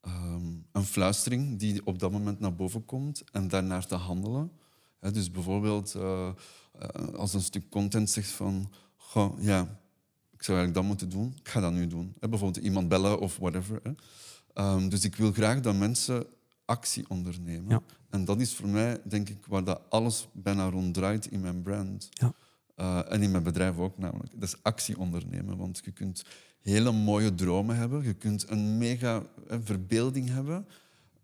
[0.01, 4.51] Ehm, een fluistering die op dat moment naar boven komt en daarnaar te handelen.
[4.99, 6.29] Dus bijvoorbeeld eh,
[6.79, 8.71] eh, als een stuk content zegt van...
[8.95, 9.61] Goh, ja,
[10.31, 11.35] ik zou eigenlijk dat moeten doen.
[11.39, 12.13] Ik ga dat nu doen.
[12.19, 13.81] Bijvoorbeeld iemand bellen of whatever.
[14.53, 16.25] Ehm, dus ik wil graag dat mensen
[16.71, 17.69] actie ondernemen.
[17.69, 17.81] Ja.
[18.09, 21.61] En dat is voor mij, denk ik, waar dat alles bijna rond draait in mijn
[21.61, 22.09] brand.
[22.11, 22.33] Ja.
[22.75, 24.31] Eh, en in mijn bedrijf ook namelijk.
[24.39, 25.57] Dat is actie ondernemen.
[25.57, 26.23] Want je kunt
[26.59, 28.03] hele mooie dromen hebben.
[28.03, 30.67] Je kunt een mega eh, verbeelding hebben.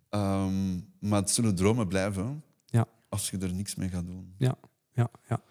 [0.09, 2.85] Ehm, maar het zullen dromen blijven Ja.
[3.09, 4.33] als je er niks mee gaat doen.
[4.37, 4.55] Ja,
[4.93, 5.41] ja, ja.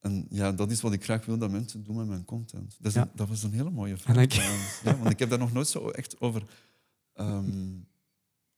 [0.00, 2.76] en ja, dat is wat ik graag wil dat mensen doen met mijn content.
[2.78, 3.02] Dat, is Ja.
[3.02, 4.16] een- dat was een hele mooie vraag.
[4.16, 4.32] Ik-.
[4.84, 6.42] Ja, want ik heb daar nog nooit zo echt over...
[7.14, 7.76] ehm,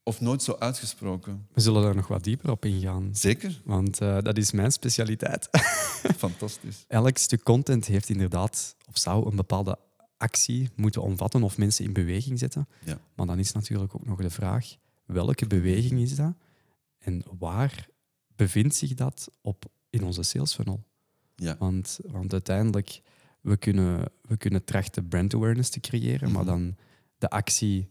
[0.03, 1.47] of nooit zo uitgesproken.
[1.53, 3.09] We zullen daar nog wat dieper op ingaan.
[3.15, 3.61] Zeker.
[3.65, 5.49] Want eh, dat is mijn specialiteit.
[6.17, 6.85] Fantastisch.
[6.87, 9.77] Elk stuk content heeft inderdaad, of zou een bepaalde
[10.17, 12.67] actie moeten omvatten of mensen in beweging zetten.
[12.85, 12.99] Ja.
[13.15, 16.33] Maar dan is natuurlijk ook nog de vraag, welke beweging is dat?
[16.97, 17.87] En waar
[18.35, 20.83] bevindt zich dat op in onze sales funnel?
[21.35, 21.55] Ja.
[21.59, 23.01] Want, want uiteindelijk,
[23.41, 26.51] we kunnen, we kunnen trachten brand awareness te creëren, maar Mhm.
[26.51, 26.75] dan
[27.17, 27.89] de actie,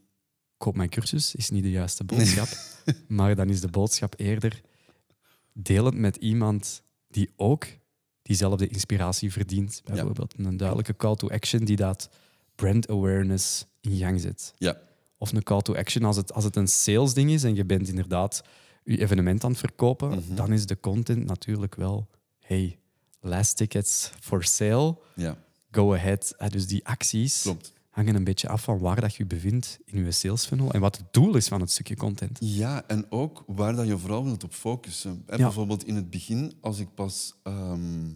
[0.60, 2.48] koop mijn cursus, is niet de juiste boodschap.
[3.08, 4.60] maar dan is de boodschap eerder,
[5.62, 7.66] het met iemand die ook
[8.22, 9.82] diezelfde inspiratie verdient.
[9.84, 12.08] Bijvoorbeeld een duidelijke call to action die dat
[12.54, 14.54] brand awareness in gang zet.
[14.58, 14.78] Ja.
[15.18, 17.64] Of een call to action als het, als het een sales ding is en je
[17.64, 18.42] bent inderdaad
[18.84, 20.34] je evenement aan het verkopen, Mhm.
[20.34, 22.78] dan is de content natuurlijk wel, hey,
[23.20, 25.36] last tickets for sale, Ja,
[25.70, 26.34] go ahead.
[26.38, 27.72] Eh, Dus die acties klopt.
[28.00, 30.96] Hangen een beetje af van waar dat je bevindt in je sales funnel en wat
[30.96, 32.38] het doel is van het stukje content.
[32.40, 35.22] Ja, en ook waar dat je vooral wilt op focussen.
[35.26, 35.36] Ja.
[35.36, 38.08] Bijvoorbeeld in het begin, als ik pas ehm,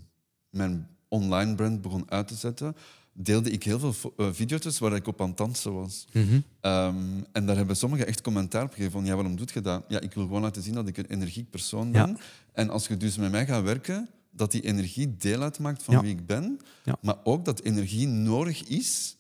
[0.51, 2.77] mijn online brand begon uit te zetten,
[3.13, 6.07] deelde ik heel veel eh, video's waar ik op aan het dansen was.
[6.13, 6.41] Mhm.
[6.61, 6.97] Ehm,
[7.33, 9.85] en daar hebben sommigen echt commentaar op gegeven van ja, waarom doe je dat?
[9.89, 12.09] Ja, ik wil gewoon laten zien dat ik een energiek persoon ben.
[12.09, 12.17] Ja.
[12.53, 16.01] En als je dus met mij gaat werken, dat die energie deel uitmaakt van Ja.
[16.01, 16.97] wie ik ben, Ja.
[17.01, 19.17] maar ook dat energie nodig is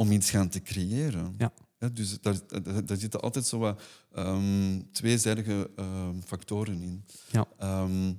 [0.00, 1.34] om iets gaan te creëren.
[1.38, 1.52] Ja.
[1.78, 3.82] Ja, dus daar, daar, daar zitten altijd zo wat
[4.12, 7.04] ehm, tweezijdige ehm, factoren in.
[7.30, 7.46] Ja.
[7.58, 8.12] Ehm,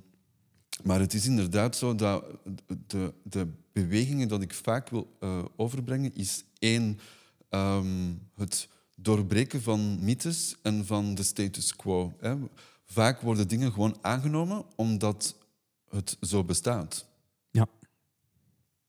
[0.82, 2.24] maar het is inderdaad zo dat
[2.86, 6.98] de, de bewegingen dat ik vaak wil eh, overbrengen, is één,
[8.34, 12.12] het doorbreken van mythes en van de status quo.
[12.20, 12.36] Hè.
[12.84, 15.36] Vaak worden dingen gewoon aangenomen omdat
[15.88, 17.06] het zo bestaat.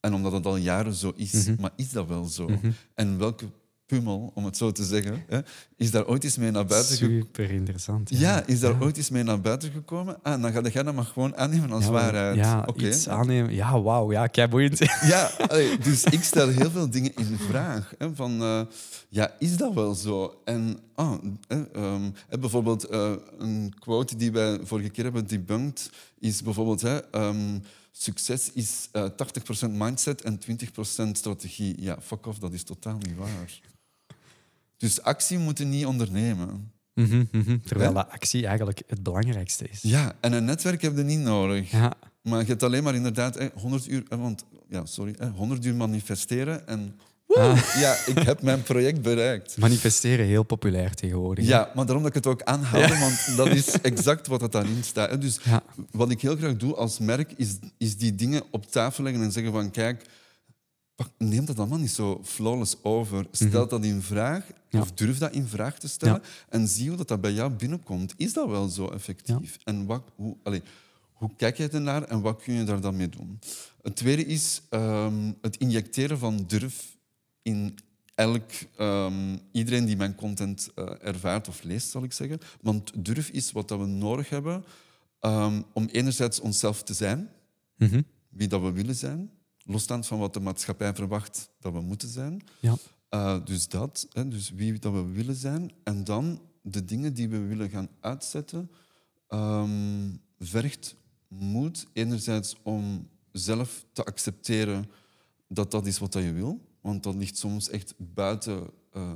[0.03, 1.31] En omdat het al jaren zo is.
[1.47, 1.61] Mhm.
[1.61, 2.47] Maar is dat wel zo?
[2.47, 2.71] Mhm.
[2.93, 3.45] En welke
[3.85, 5.39] pummel, om het zo te zeggen, hè,
[5.77, 7.21] is daar ooit eens mee naar buiten gekomen?
[7.21, 8.09] Super interessant.
[8.09, 10.17] Ja, is daar ooit eens mee naar buiten gekomen?
[10.21, 12.35] Ah, dan ga jij dat maar gewoon aannemen als Ja, waarheid.
[12.35, 12.87] Ja, Oké.
[12.87, 13.53] iets aannemen.
[13.53, 14.11] Ja, wauw.
[14.11, 14.79] Ja, kei boeiend.
[15.13, 17.93] Ja, allee, dus ik stel heel veel dingen in vraag.
[17.97, 18.61] Hè, van, eh,
[19.09, 20.41] ja, is dat wel zo?
[20.45, 21.13] En ah,
[21.47, 25.89] hè, ehm, bijvoorbeeld eh, een quote die wij vorige keer hebben debunked,
[26.19, 26.81] is bijvoorbeeld...
[26.81, 27.59] Hè, ehm,
[27.95, 29.09] Succes is eh
[29.65, 31.81] 80% mindset en 20% strategie.
[31.81, 33.59] Ja, fuck off, dat is totaal niet waar.
[34.77, 36.71] Dus actie moeten niet ondernemen.
[36.93, 37.59] Mhm, mhm.
[37.59, 39.81] Terwijl dat actie eigenlijk het belangrijkste is.
[39.81, 41.71] Ja, en een netwerk heb je niet nodig.
[41.71, 45.29] Ja, Maar je hebt alleen maar inderdaad hè, 100 uur, hè, want, ja, sorry, hè,
[45.29, 46.99] 100 uur manifesteren en
[47.35, 47.73] Ah.
[47.79, 49.57] ja, ik heb mijn project bereikt.
[49.57, 51.45] manifesteren heel populair tegenwoordig.
[51.45, 54.83] Ja, maar daarom dat ik het ook aanhaalde, want dat is exact wat er daarin
[54.83, 55.21] staat.
[55.21, 55.63] Dus Ja.
[55.91, 59.31] wat ik heel graag doe als merk, is, is die dingen op tafel leggen en
[59.31, 60.05] zeggen van kijk,
[60.95, 63.25] pak- neem dat allemaal niet zo flawless over.
[63.31, 64.51] Stel dat in vraag, Mhm.
[64.69, 64.79] Ja.
[64.81, 66.29] of durf dat in vraag te stellen Ja.
[66.49, 68.13] en zie hoe dat, dat bij jou binnenkomt.
[68.17, 69.57] Is dat wel zo effectief?
[69.63, 70.61] En wat, hoe, allee,
[71.13, 73.39] hoe kijk je ernaar en wat kun je daar dan mee doen?
[73.81, 76.91] Het tweede is ehm, het injecteren van durf
[77.43, 77.77] in
[78.15, 82.39] elk, ehm, iedereen die mijn content eh, ervaart of leest, zal ik zeggen.
[82.61, 84.63] Want durf is wat dat we nodig hebben
[85.19, 87.29] ehm, om enerzijds onszelf te zijn,
[87.77, 88.01] Mhm.
[88.29, 89.31] wie dat we willen zijn,
[89.65, 92.41] losstaand van wat de maatschappij verwacht dat we moeten zijn.
[92.59, 92.75] ja.
[93.09, 95.71] Uh, dus dat, hè, dus wie dat we willen zijn.
[95.83, 98.71] En dan de dingen die we willen gaan uitzetten,
[99.27, 100.95] ehm, vergt
[101.27, 101.87] moed.
[101.93, 104.85] Enerzijds om zelf te accepteren
[105.47, 106.59] dat dat is wat dat je wil.
[106.83, 109.11] Want dat ligt soms echt buiten eh,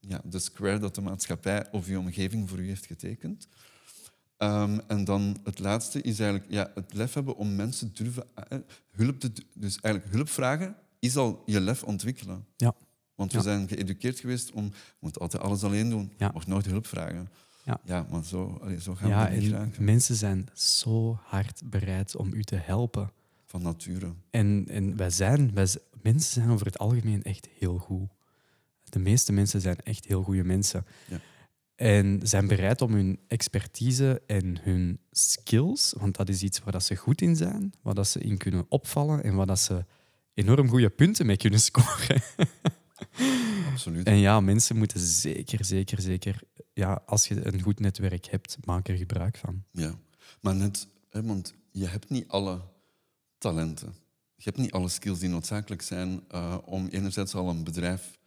[0.00, 3.48] ja, de square dat de maatschappij of je omgeving voor u heeft getekend.
[4.36, 8.58] Ehm, en dan het laatste is eigenlijk ja, het lef hebben om mensen durven eh,
[8.90, 12.46] hulp te, dus eigenlijk hulp vragen is al je lef ontwikkelen.
[12.56, 12.74] Ja.
[13.14, 13.44] Want we Ja.
[13.44, 16.12] zijn geëduceerd geweest om je moet altijd alles alleen doen.
[16.18, 16.30] Ja.
[16.34, 17.28] Mag nooit hulp vragen.
[17.84, 18.06] Ja.
[18.10, 19.84] maar zo, allee, zo gaan ja we niet en raken.
[19.84, 23.10] mensen zijn zo hard bereid om u te helpen.
[23.52, 24.14] Van nature.
[24.30, 25.66] En, en wij zijn, wij,
[26.02, 28.08] mensen zijn over het algemeen echt heel goed.
[28.84, 30.86] De meeste mensen zijn echt heel goede mensen.
[31.08, 31.20] Ja.
[31.74, 36.82] En zijn bereid om hun expertise en hun skills, want dat is iets waar dat
[36.82, 39.84] ze goed in zijn, waar dat ze in kunnen opvallen en waar dat ze
[40.34, 42.22] enorm goede punten mee kunnen scoren.
[43.70, 44.06] Absoluut.
[44.06, 48.88] En ja, mensen moeten zeker, zeker, zeker, ja, als je een goed netwerk hebt, maak
[48.88, 49.64] er gebruik van.
[49.70, 49.98] Ja.
[50.40, 52.70] Maar net, hè, want je hebt niet alle
[53.42, 53.94] talenten.
[54.36, 58.18] Je hebt niet alle skills die noodzakelijk zijn eh, om enerzijds al een bedrijf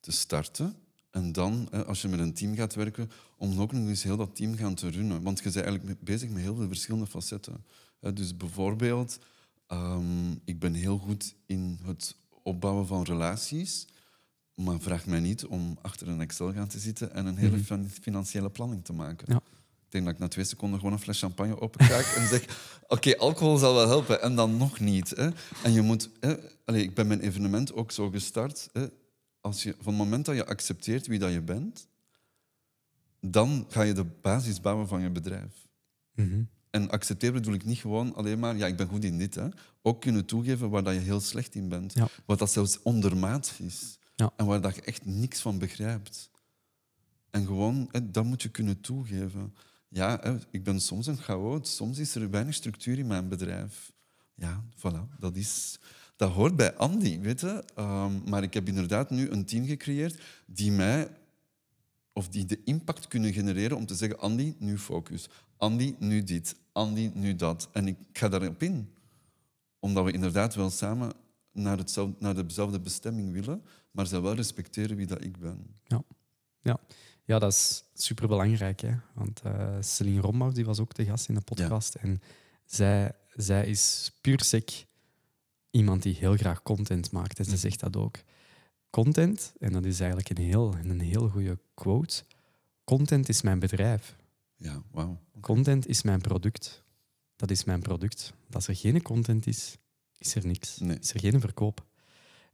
[0.00, 0.74] te starten.
[1.10, 4.16] En dan, hè, als je met een team gaat werken, om ook nog eens heel
[4.16, 5.22] dat team gaan te runnen.
[5.22, 7.64] Want je bent eigenlijk bezig met heel veel verschillende facetten.
[8.00, 9.18] Hè, dus bijvoorbeeld,
[9.66, 13.86] Ehm, ik ben heel goed in het opbouwen van relaties.
[14.54, 17.90] Maar vraag mij niet om achter een Excel gaan te zitten en een hele fin-
[17.90, 19.26] financiële planning te maken.
[19.32, 19.40] Ja.
[19.94, 22.44] Ik denk dat ik na twee seconden gewoon een fles champagne openkraak en zeg:
[22.94, 24.22] Oké, alcohol zal wel helpen.
[24.22, 25.10] En dan nog niet.
[25.10, 25.28] Hè.
[25.62, 26.10] En je moet.
[26.20, 28.68] Hè, allee, ik ben mijn evenement ook zo gestart.
[28.72, 28.86] Hè.
[29.40, 31.88] Als je, van het moment dat je accepteert wie dat je bent,
[33.20, 35.68] dan ga je de basis bouwen van je bedrijf.
[36.14, 36.42] Mhm.
[36.70, 39.34] En accepteren bedoel ik niet gewoon alleen maar, ja, ik ben goed in dit.
[39.34, 39.48] Hè.
[39.82, 41.94] Ook kunnen toegeven waar dat je heel slecht in bent.
[41.94, 42.08] Ja.
[42.24, 43.98] Wat dat zelfs ondermaat is.
[44.14, 44.32] Ja.
[44.36, 46.30] En waar dat je echt niks van begrijpt.
[47.30, 49.54] En gewoon, hè, dat moet je kunnen toegeven.
[49.94, 51.68] Ja, ik ben soms een chaot.
[51.68, 53.92] Soms is er weinig structuur in mijn bedrijf.
[54.34, 55.18] Ja, voilà.
[55.18, 55.78] Dat, is,
[56.16, 57.64] dat hoort bij Andy, weet je.
[57.74, 61.08] Ehm, maar ik heb inderdaad nu een team gecreëerd die mij
[62.12, 65.28] of die de impact kunnen genereren om te zeggen: Andy, nu focus.
[65.56, 66.56] Andy, nu dit.
[66.72, 67.68] Andy, nu dat.
[67.72, 68.94] En ik ga daarop in.
[69.78, 71.12] Omdat we inderdaad wel samen
[71.52, 71.78] naar,
[72.18, 75.66] naar dezelfde bestemming willen, maar zij wel respecteren wie dat ik ben.
[75.84, 76.02] Ja.
[76.62, 76.80] Ja.
[77.24, 78.80] Ja, dat is superbelangrijk.
[78.80, 78.94] Hè?
[79.14, 81.94] Want eh Celine Rombouw die was ook de gast in de podcast.
[81.94, 82.22] En
[82.64, 84.84] zij, zij is puur sec
[85.70, 87.38] iemand die heel graag content maakt.
[87.38, 88.16] En ze zegt dat ook.
[88.90, 92.22] Content, en dat is eigenlijk een heel, een heel goede quote.
[92.84, 94.16] Content is mijn bedrijf.
[94.56, 95.20] Ja, wauw.
[95.40, 96.82] Content is mijn product.
[97.36, 98.32] Dat is mijn product.
[98.50, 99.76] Als er geen content is,
[100.18, 100.78] is er niks.
[100.78, 100.98] Nee.
[100.98, 101.86] Is er geen verkoop.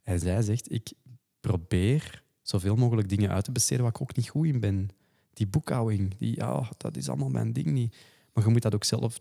[0.03, 0.93] En zij zegt, ik
[1.41, 4.89] probeer zoveel mogelijk dingen uit te besteden waar ik ook niet goed in ben.
[5.33, 7.97] Die boekhouding, die, ja, dat is allemaal mijn ding niet.
[8.33, 9.19] Maar je moet dat ook zelf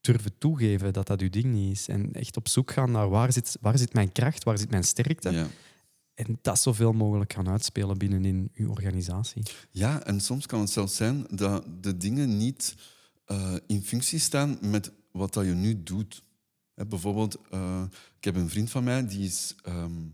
[0.00, 1.88] durven toegeven dat dat je ding niet is.
[1.88, 4.84] En echt op zoek gaan naar waar zit, waar zit mijn kracht, waar zit mijn
[4.84, 5.30] sterkte.
[5.30, 5.46] Ja.
[6.14, 9.42] En dat zoveel mogelijk gaan uitspelen binnenin je organisatie.
[9.70, 12.74] ja, en soms kan het zelfs zijn dat de dingen niet
[13.24, 16.22] eh, in functie staan met wat dat je nu doet.
[16.74, 17.82] Hè, bijvoorbeeld, eh,
[18.16, 20.06] ik heb een vriend van mij die is ehm,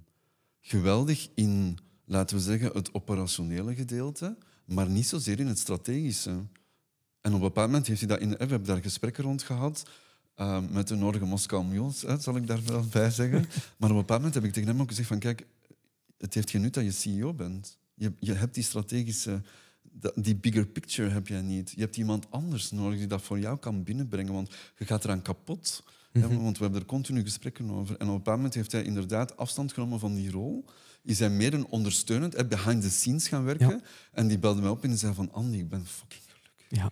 [0.60, 6.30] geweldig in, laten we zeggen, het operationele gedeelte, maar niet zozeer in het strategische.
[6.30, 8.28] En op een bepaald moment heeft hij dat in.
[8.30, 9.84] We hebben daar gesprekken rond gehad.
[10.34, 13.40] eh, met de nodige Moskou Mules, hè, zal ik daar wel bij zeggen.
[13.76, 15.46] Maar op een bepaald moment heb ik tegen hem ook gezegd van kijk,
[16.18, 17.78] het heeft geen nut dat je CEO bent.
[17.94, 19.42] Je, je hebt die strategische,
[20.14, 21.70] die bigger picture heb jij niet.
[21.70, 25.22] Je hebt iemand anders nodig die dat voor jou kan binnenbrengen, want je gaat eraan
[25.22, 25.84] kapot.
[26.12, 27.96] hè, want we hebben er continu gesprekken over.
[27.96, 30.64] En op een bepaald moment heeft hij inderdaad afstand genomen van die rol.
[31.04, 33.68] Is hij meer een ondersteunend, hè, behind the scenes gaan werken.
[33.68, 33.80] Ja.
[34.12, 36.66] En die belde mij op en die zei van Andy, ik ben fucking gelukkig.
[36.68, 36.90] Ja,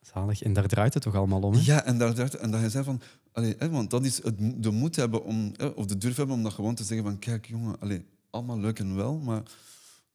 [0.00, 0.42] zalig.
[0.42, 1.52] En daar draait het toch allemaal om?
[1.54, 1.60] Hè?
[1.64, 3.00] Ja, en, daar, daar- en dat hij zei van...
[3.32, 5.52] Allee, hè, want dat is het, de moed hebben om...
[5.56, 7.18] Hè, of de durf hebben om dat gewoon te zeggen van...
[7.18, 9.42] Kijk, jongen, allee, allemaal leuk en wel, maar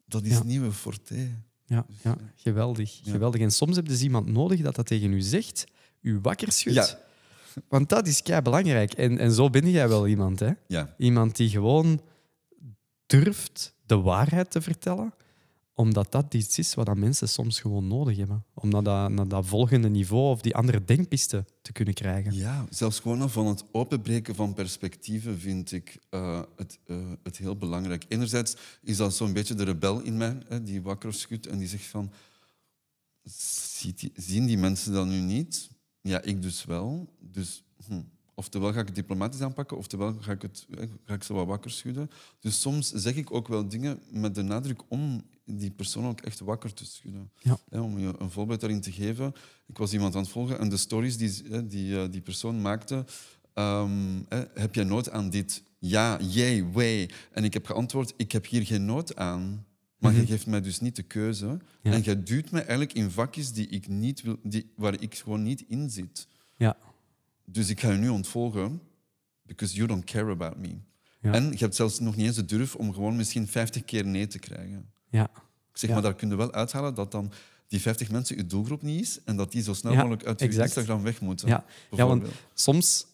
[0.06, 0.44] dat is Ja.
[0.44, 1.28] nieuwe forte.
[1.66, 3.12] Ja, ja geweldig, Ja.
[3.12, 3.42] geweldig.
[3.42, 5.66] En soms heb je dus iemand nodig dat dat tegen u zegt,
[6.02, 6.76] u wakker schudt.
[6.76, 7.00] Ja.
[7.68, 8.94] Want dat is kei belangrijk.
[8.94, 10.52] En, en zo ben jij wel iemand, hè?
[10.68, 10.94] Ja.
[10.98, 12.02] Iemand die gewoon
[13.08, 15.14] durft de waarheid te vertellen,
[15.74, 18.46] omdat dat iets is wat mensen soms gewoon nodig hebben.
[18.54, 22.34] Om naar dat, naar dat volgende niveau of die andere denkpiste te kunnen krijgen.
[22.34, 27.58] ja, zelfs gewoon van het openbreken van perspectieven vind ik eh, het, eh, het heel
[27.58, 28.06] belangrijk.
[28.08, 31.68] Enerzijds is dat zo'n beetje de rebel in mij, hè, die wakker schudt en die
[31.68, 32.12] zegt van...
[34.16, 35.70] Zien die mensen dat nu niet?
[36.02, 37.14] Ja, ik dus wel.
[37.20, 38.02] Dus hm,
[38.38, 41.48] oftewel ga ik het diplomatisch aanpakken, oftewel ga ik, het, eh, ga ik ze wat
[41.48, 42.10] wakker schudden.
[42.40, 46.40] Dus soms zeg ik ook wel dingen met de nadruk om die persoon ook echt
[46.40, 47.32] wakker te schudden.
[47.40, 47.82] Ja.
[47.82, 49.34] Om je een voorbeeld daarin te geven.
[49.68, 53.06] Ik was iemand aan het volgen en de stories die die, eh, die persoon maakte,
[53.54, 54.22] ehm,
[54.54, 55.64] heb jij nood aan dit?
[55.80, 57.10] Ja, jee, way.
[57.32, 59.66] En ik heb geantwoord, ik heb hier geen nood aan.
[59.98, 61.46] Maar je geeft mij dus niet de keuze.
[61.46, 61.58] Mhm.
[61.82, 61.92] Ja.
[61.92, 65.44] En je duwt mij eigenlijk in vakjes die ik niet wil, die, waar ik gewoon
[65.44, 66.28] niet in zit.
[66.56, 66.78] Ja.
[67.52, 68.82] Dus ik ga je nu ontvolgen,
[69.44, 70.78] because you don't care about me.
[71.22, 71.34] Ja.
[71.34, 74.28] En je hebt zelfs nog niet eens de durf om gewoon misschien 50 keer nee
[74.28, 74.92] te krijgen.
[75.10, 75.24] Ja.
[75.72, 75.96] Ik zeg Ja.
[75.96, 77.32] maar, daar kun je wel uithalen dat dan
[77.68, 80.62] die 50 mensen je doelgroep niet is en dat die zo snel mogelijk uit je.
[80.62, 81.48] Instagram weg moeten.
[81.48, 81.66] Ja.
[81.92, 83.06] Ja, want soms,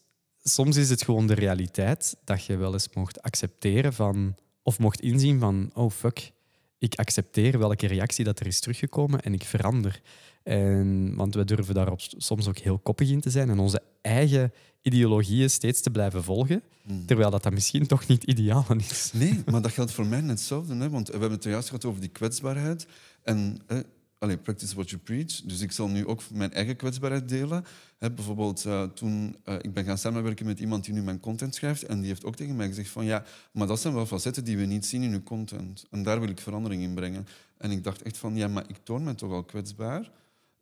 [0.43, 5.02] soms is het gewoon de realiteit dat je wel eens mocht accepteren van, of mocht
[5.02, 6.32] inzien van, oh fuck,
[6.78, 10.02] ik accepteer welke reactie dat er is teruggekomen en ik verander.
[10.43, 14.53] En, want we durven daar soms ook heel koppig in te zijn en onze eigen
[14.82, 17.06] ideologieën steeds te blijven volgen, Hmm.
[17.06, 19.12] terwijl dat, dat misschien toch niet ideaal is.
[19.13, 20.75] Nee, maar dat geldt voor mij net hetzelfde.
[20.75, 20.89] Hè?
[20.89, 22.88] Want we hebben het juist gehad over die kwetsbaarheid.
[23.21, 23.77] En eh,
[24.17, 25.41] allee, practice what you preach.
[25.41, 27.65] Dus ik zal nu ook mijn eigen kwetsbaarheid delen.
[27.97, 31.56] Hè, bijvoorbeeld eh, toen eh, ik ben gaan samenwerken met iemand die nu mijn content
[31.56, 31.84] schrijft.
[31.84, 34.58] En die heeft ook tegen mij gezegd van ja, maar dat zijn wel facetten die
[34.58, 35.86] we niet zien in uw content.
[35.91, 37.27] En daar wil ik verandering in brengen.
[37.58, 40.12] En ik dacht echt van ja, maar ik toon me toch al kwetsbaar.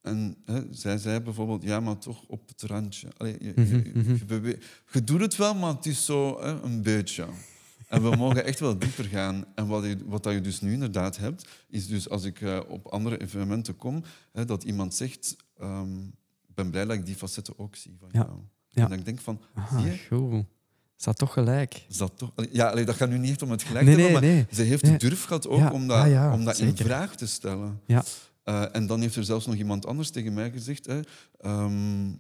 [0.02, 3.08] En hè, zij zei bijvoorbeeld, ja, maar toch op het randje.
[3.18, 4.46] Allee, je, Mhm,
[4.92, 7.26] je, doet het wel, maar het is zo hè, een beetje.
[7.88, 9.46] En we mogen echt wel dieper gaan.
[9.56, 12.60] En wat je, wat dat je dus nu inderdaad hebt, is dus als ik eh,
[12.68, 16.00] op andere evenementen kom, hè, dat iemand zegt, ehm,
[16.48, 18.20] ik ben blij dat ik die facetten ook zie van Ja.
[18.20, 18.40] jou.
[18.68, 18.84] Ja.
[18.84, 20.46] En dat ik denk van, Ah, zie je, goed.
[20.98, 21.86] Is dat toch gelijk?
[21.90, 22.32] is dat toch...
[22.52, 24.46] Ja, allee, dat gaat nu niet echt om het gelijk Nee, te hebben, nee, maar
[24.50, 24.56] nee.
[24.56, 27.16] ze heeft de durf gehad ook Ja, om dat, ja, ja, om dat in vraag
[27.16, 27.80] te stellen.
[27.86, 28.04] Ja.
[28.44, 30.86] Eh, en dan heeft er zelfs nog iemand anders tegen mij gezegd...
[30.86, 31.00] Hè,
[31.40, 32.14] ehm,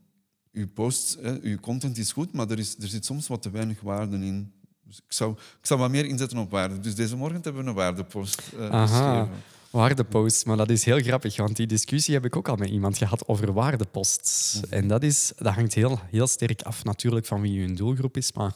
[0.51, 3.49] uw post, hè, uw content is goed, maar er, is, er zit soms wat te
[3.49, 4.53] weinig waarde in.
[4.83, 6.79] Dus ik, zou, ik zou wat meer inzetten op waarde.
[6.79, 8.87] Dus deze morgen hebben we een waardepost eh Aha.
[8.87, 9.43] geschreven.
[9.69, 12.97] Waardepost, maar dat is heel grappig, want die discussie heb ik ook al met iemand
[12.97, 14.59] gehad over waardeposts.
[14.61, 14.73] Mhm.
[14.73, 18.33] En dat, is, dat hangt heel, heel sterk af natuurlijk van wie hun doelgroep is,
[18.33, 18.55] maar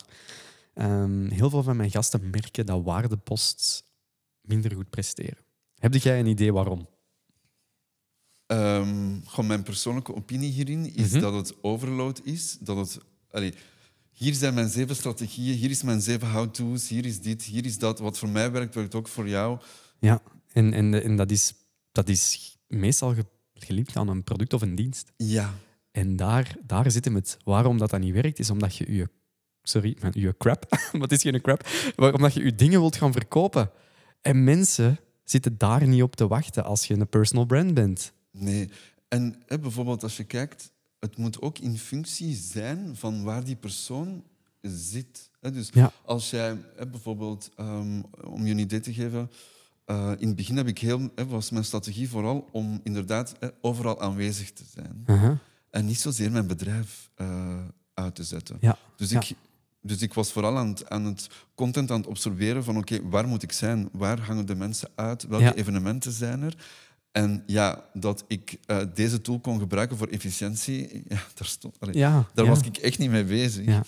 [0.73, 3.84] ehm, heel veel van mijn gasten merken dat waardeposts
[4.41, 5.38] minder goed presteren.
[5.75, 6.88] Heb jij een idee waarom?
[8.47, 11.19] Gewoon mijn persoonlijke opinie hierin is Mhm.
[11.19, 12.58] dat het overload is.
[12.60, 12.97] Dat het,
[13.31, 13.53] allee,
[14.12, 17.77] hier zijn mijn zeven strategieën, hier is mijn zeven how-to's, hier is dit, hier is
[17.77, 17.99] dat.
[17.99, 19.60] Wat voor mij werkt, werkt ook voor jou.
[19.99, 20.21] Ja,
[20.53, 21.53] en, en, en dat, is,
[21.91, 25.12] dat is meestal ge- gelinkt aan een product of een dienst.
[25.17, 25.53] Ja,
[25.91, 27.38] En daar, daar zit hem het.
[27.43, 29.10] Waarom dat, dat niet werkt, is omdat je je...
[29.63, 30.65] Sorry, mijn- je crap.
[30.99, 31.67] het is geen crap.
[31.95, 33.71] Maar omdat je je dingen wilt gaan verkopen.
[34.21, 38.13] En mensen zitten daar niet op te wachten als je een personal brand bent.
[38.38, 38.69] Nee.
[39.08, 43.56] En hè, bijvoorbeeld als je kijkt, het moet ook in functie zijn van waar die
[43.56, 44.24] persoon
[44.62, 45.30] zit.
[45.41, 45.91] Hè, dus Ja.
[46.06, 49.32] als jij hè, bijvoorbeeld, ehm, om je een idee te geven,
[49.86, 54.52] eh, in het begin heb ik heel, was mijn strategie vooral om inderdaad overal aanwezig
[54.52, 55.04] te zijn.
[55.06, 55.38] Aha.
[55.69, 57.58] En niet zozeer mijn bedrijf eh,
[57.93, 58.58] uit te zetten.
[58.62, 58.78] Ja.
[58.95, 59.19] Dus, Ja.
[59.21, 59.34] ik,
[59.82, 63.28] dus ik was vooral aan het, aan het content aan het observeren van oké, waar
[63.28, 63.89] moet ik zijn?
[63.91, 65.28] Waar hangen de mensen uit?
[65.28, 65.54] Welke Ja.
[65.54, 66.56] evenementen zijn er?
[67.15, 71.95] En ja, dat ik eh, deze tool kon gebruiken voor efficiëntie, ja, daar, stond, allee,
[71.97, 72.51] Ja, daar ja.
[72.51, 73.65] was ik echt niet mee bezig.
[73.65, 73.84] Ja.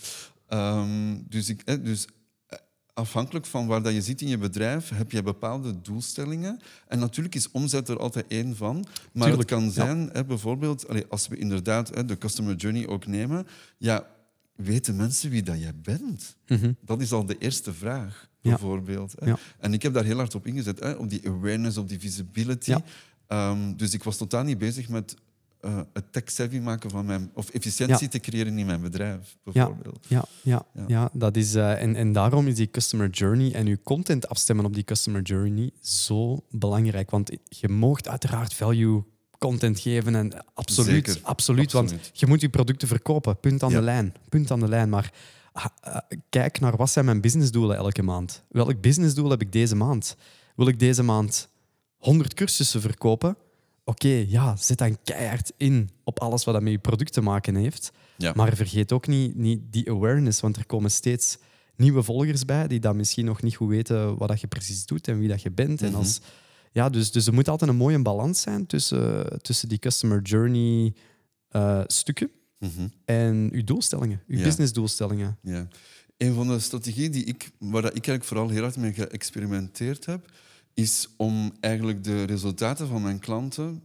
[0.47, 2.07] Ehm, dus ik, eh, dus
[2.47, 2.57] eh,
[2.93, 6.59] afhankelijk van waar dat je zit in je bedrijf, heb je bepaalde doelstellingen.
[6.87, 8.75] En natuurlijk is omzet er altijd één van.
[9.11, 12.87] Maar Tuurlijk, het kan zijn, hè, bijvoorbeeld, allee, als we inderdaad hè, de customer journey
[12.87, 14.07] ook nemen, ja,
[14.55, 16.35] weten mensen wie dat jij bent?
[16.47, 16.71] Mhm.
[16.81, 19.13] Dat is al de eerste vraag, bijvoorbeeld.
[19.25, 19.37] Ja.
[19.59, 22.69] En ik heb daar heel hard op ingezet, hè, op die awareness, op die visibility.
[22.69, 22.81] Ja.
[23.27, 25.15] Ehm, dus ik was totaal niet bezig met
[25.59, 27.31] eh, het tech-savvy maken van mijn...
[27.33, 28.07] Of efficiëntie Ja.
[28.09, 30.05] te creëren in mijn bedrijf, bijvoorbeeld.
[30.07, 30.83] Ja, ja, Ja.
[30.87, 31.09] ja.
[31.13, 34.73] dat is, eh, en, en daarom is die customer journey en je content afstemmen op
[34.73, 37.09] die customer journey zo belangrijk.
[37.09, 39.03] Want je moogt uiteraard value
[39.37, 43.39] content geven en absoluut, Zeker, absoluut, want je moet je producten verkopen.
[43.39, 43.77] Punt aan Ja.
[43.77, 44.13] de lijn.
[44.29, 44.89] Punt aan de lijn.
[44.89, 45.13] Maar
[45.51, 45.97] ah, ah,
[46.29, 48.43] kijk naar wat zijn mijn businessdoelen elke maand.
[48.49, 50.15] Welk businessdoel heb ik deze maand?
[50.55, 51.49] Wil ik deze maand
[51.97, 53.37] 100 cursussen verkopen?
[53.83, 57.55] Oké, ja, zet dan keihard in op alles wat dat met je product te maken
[57.55, 57.91] heeft.
[58.17, 58.33] Ja.
[58.35, 61.37] Maar vergeet ook niet, niet die awareness, want er komen steeds
[61.75, 65.07] nieuwe volgers bij die dat misschien nog niet goed weten wat dat je precies doet
[65.07, 65.81] en wie dat je bent.
[65.81, 65.97] En Mhm.
[65.97, 66.19] als,
[66.71, 70.93] ja, dus, dus er moet altijd een mooie balans zijn tussen, tussen die customer journey
[71.49, 72.29] eh, stukken
[72.59, 72.87] Mhm.
[73.05, 74.43] en uw doelstellingen, uw Ja.
[74.43, 75.37] businessdoelstellingen.
[75.41, 75.67] Ja.
[76.17, 80.05] Een van de strategieën die ik, waar dat ik eigenlijk vooral heel hard mee geëxperimenteerd
[80.05, 80.31] heb,
[80.77, 83.81] is om eigenlijk de resultaten van mijn klanten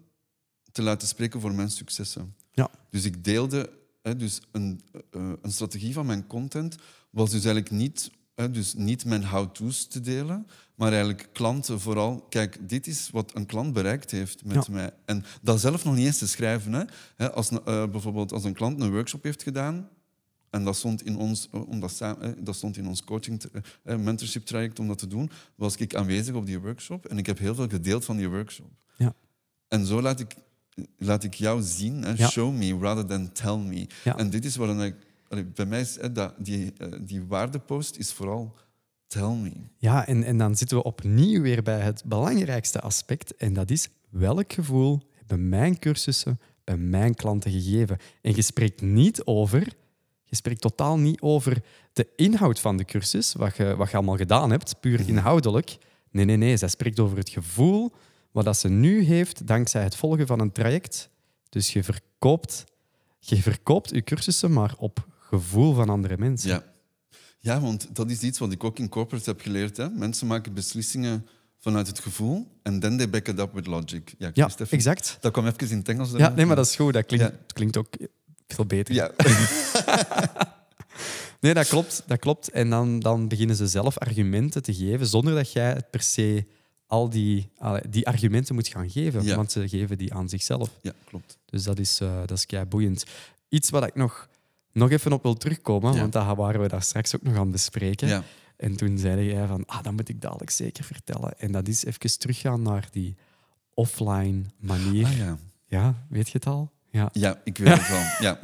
[0.73, 2.35] te laten spreken voor mijn successen.
[2.51, 2.71] Ja.
[2.91, 3.71] Dus ik deelde
[4.03, 6.77] hè, dus een, eh, een strategie van mijn content,
[7.11, 12.21] was dus eigenlijk niet, hè, dus niet mijn how-to's te delen, maar eigenlijk klanten vooral.
[12.29, 14.73] Kijk, dit is wat een klant bereikt heeft met Ja.
[14.73, 14.91] mij.
[15.05, 16.89] En dat zelf nog niet eens te schrijven.
[17.17, 17.33] Hè.
[17.33, 19.89] Als, eh, bijvoorbeeld als een klant een workshop heeft gedaan,
[20.53, 23.43] en dat stond in ons, eh, om dat, eh, dat stond in ons coaching,
[23.83, 27.27] eh, mentorship traject om dat te doen, was ik aanwezig op die workshop en ik
[27.27, 28.71] heb heel veel gedeeld van die workshop.
[28.97, 29.15] Ja.
[29.69, 30.35] En zo laat ik,
[30.99, 32.29] laat ik jou zien, hè, Ja.
[32.29, 33.87] show me rather than tell me.
[34.05, 34.19] Ja.
[34.19, 34.95] En dit is waarom ik,
[35.55, 38.55] bij mij is hè, dat, die, die waardepost is vooral
[39.07, 39.53] tell me.
[39.77, 43.37] Ja, en, en dan zitten we opnieuw weer bij het belangrijkste aspect.
[43.37, 47.99] En dat is welk gevoel hebben mijn cursussen bij mijn klanten gegeven?
[48.23, 49.73] En je spreekt niet over,
[50.33, 54.17] je spreekt totaal niet over de inhoud van de cursus, wat je, wat je allemaal
[54.17, 55.77] gedaan hebt, puur inhoudelijk.
[56.11, 56.57] Nee, nee, nee.
[56.57, 57.93] Zij spreekt over het gevoel
[58.31, 61.09] wat dat ze nu heeft dankzij het volgen van een traject.
[61.49, 62.65] Dus je verkoopt,
[63.19, 66.49] je verkoopt je cursussen, maar op gevoel van andere mensen.
[66.51, 66.65] Ja.
[67.39, 69.77] ja, want dat is iets wat ik ook in corporate heb geleerd.
[69.77, 69.89] Hè.
[69.89, 71.27] Mensen maken beslissingen
[71.59, 74.15] vanuit het gevoel en then they back it up with logic.
[74.19, 75.17] Ja, Ja, exact.
[75.21, 76.11] Dat kwam even in het Engels.
[76.11, 76.93] Ja, nee, maar dat is goed.
[76.93, 77.39] Dat klinkt, Ja.
[77.47, 77.95] klinkt ook
[78.55, 78.95] veel beter.
[78.95, 79.11] Ja.
[81.41, 82.03] Nee, dat klopt.
[82.07, 82.51] Dat klopt.
[82.51, 86.45] En dan, dan beginnen ze zelf argumenten te geven zonder dat jij het per se
[86.87, 87.51] al die,
[87.89, 89.23] die argumenten moet gaan geven.
[89.23, 89.37] Ja.
[89.37, 90.71] Want ze geven die aan zichzelf.
[90.83, 91.39] Ja, klopt.
[91.45, 93.05] Dus dat is, eh dat is kei boeiend.
[93.49, 94.29] Iets wat ik nog,
[94.73, 96.01] nog even op wil terugkomen, Ja.
[96.01, 98.09] want dat waren we daar straks ook nog aan bespreken.
[98.09, 98.23] Ja.
[98.57, 101.39] En toen zei jij van, ah, dat moet ik dadelijk zeker vertellen.
[101.39, 103.17] En dat is even teruggaan naar die
[103.75, 105.07] offline manier.
[105.07, 105.39] Ah, ja.
[105.67, 106.72] Ja, weet je het al?
[106.93, 107.09] Ja.
[107.13, 108.03] ja, ik weet het wel.
[108.21, 108.39] Ja.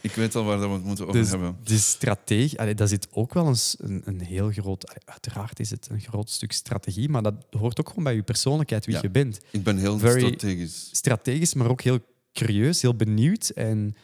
[0.00, 1.56] Ik weet al waar dat we het moeten over Dus hebben.
[1.64, 4.86] die strategie, allee, dat zit ook wel eens een, een heel groot...
[4.88, 8.22] allee, uiteraard is het een groot stuk strategie, maar dat hoort ook gewoon bij je
[8.22, 9.00] persoonlijkheid, wie Ja.
[9.02, 9.40] je bent.
[9.50, 10.88] Ik ben heel Very- strategisch.
[10.92, 11.98] Strategisch, maar ook heel
[12.32, 13.48] curieus, heel benieuwd.
[13.48, 13.96] En,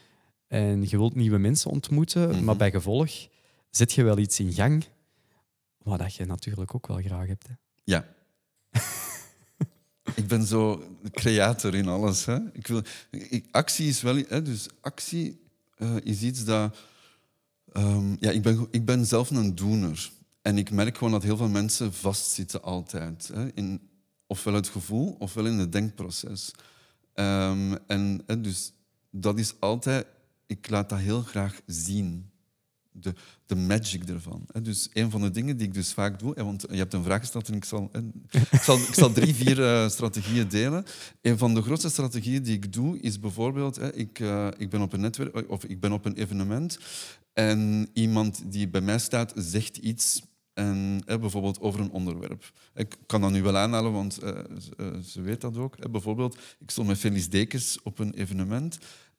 [0.47, 2.45] en je wilt nieuwe mensen ontmoeten, Mhm.
[2.45, 3.11] maar bij gevolg
[3.71, 4.85] zet je wel iets in gang
[5.79, 7.47] wat dat je natuurlijk ook wel graag hebt.
[7.47, 7.55] Hè.
[7.85, 8.05] Ja.
[10.15, 10.83] ik ben zo
[11.13, 12.27] creator in alles.
[12.53, 14.23] Ik wil, ik, actie is wel...
[14.29, 15.41] Hè, dus actie
[15.77, 16.77] eh, is iets dat...
[17.73, 20.11] ehm, ja, ik, ben, ik ben zelf een doener.
[20.43, 23.31] En ik merk gewoon dat heel veel mensen vastzitten altijd.
[23.35, 23.81] Hè, in
[24.27, 26.51] ofwel het gevoel, ofwel in het denkproces.
[27.15, 28.73] Ehm, en hè, dus
[29.11, 30.07] dat is altijd...
[30.47, 32.31] Ik laat dat heel graag zien
[33.01, 33.15] de,
[33.47, 34.45] de magic ervan.
[34.53, 34.63] hè.
[34.63, 37.21] Dus een van de dingen die ik dus vaak doe, want je hebt een vraag
[37.21, 37.91] gesteld en ik zal,
[38.51, 40.85] ik zal, ik zal drie, vier eh, strategieën delen.
[41.23, 44.93] Een van de grootste strategieën die ik doe is bijvoorbeeld, ik, eh, ik ben op
[44.93, 46.79] een netwerk of ik ben op een evenement
[47.33, 50.23] en iemand die bij mij staat zegt iets
[50.59, 52.53] en, hè, bijvoorbeeld over een onderwerp.
[52.75, 54.39] Ik kan dat nu wel aanhalen, want eh,
[55.03, 55.91] ze, eh, weet dat ook.
[55.91, 58.79] Bijvoorbeeld, ik stond met Felice Dekens op een evenement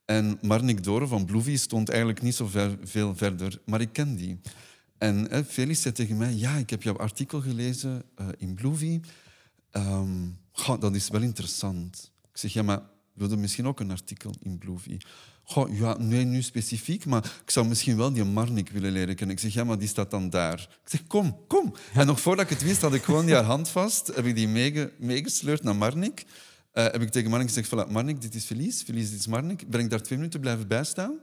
[0.10, 4.16] en Marnik Doren van Bloovie stond eigenlijk niet zo ver- veel verder, maar ik ken
[4.16, 4.39] die.
[4.97, 8.99] En hè, Felix zei tegen mij, ja, ik heb jouw artikel gelezen eh, in Bloovie.
[9.72, 12.12] Ehm, goh, dat is wel interessant.
[12.32, 12.82] Ik zeg, ja, maar
[13.14, 14.97] wilde misschien ook een artikel in Bloovie?
[15.43, 19.36] Goh, ja, nee, nu specifiek, maar ik zou misschien wel die Marnik willen leren kennen.
[19.36, 20.60] Ik zeg, ja, maar die staat dan daar.
[20.84, 21.74] Ik zeg, kom, kom.
[21.93, 24.36] En nog voordat ik het wist, had ik gewoon die haar hand vast, heb ik
[24.36, 26.26] die meege- meegesleurd naar Marnik.
[26.80, 29.69] Eh, heb ik tegen Marnik gezegd, voilà, Marnik, dit is Felice, Felice, dit is Marnik.
[29.69, 31.19] Ben ik daar twee minuten blijven bijstaan?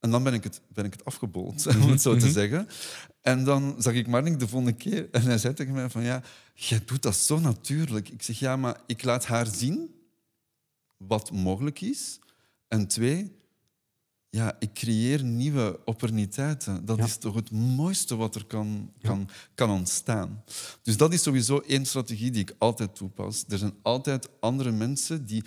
[0.00, 2.68] En dan ben ik het, ben ik het afgebold, om het zo te zeggen.
[3.20, 6.22] En dan zag ik Marnik de volgende keer en hij zei tegen mij van ja,
[6.54, 8.08] jij doet dat zo natuurlijk.
[8.08, 9.94] Ik zeg ja, maar ik laat haar zien
[10.96, 12.18] wat mogelijk is.
[12.68, 13.32] En twee,
[14.34, 16.84] ja, ik creëer nieuwe opportuniteiten.
[16.84, 17.04] Dat Ja.
[17.04, 20.42] is toch het mooiste wat er kan, kan, kan ontstaan.
[20.82, 23.44] Dus dat is sowieso één strategie die ik altijd toepas.
[23.48, 25.42] Er zijn altijd andere mensen die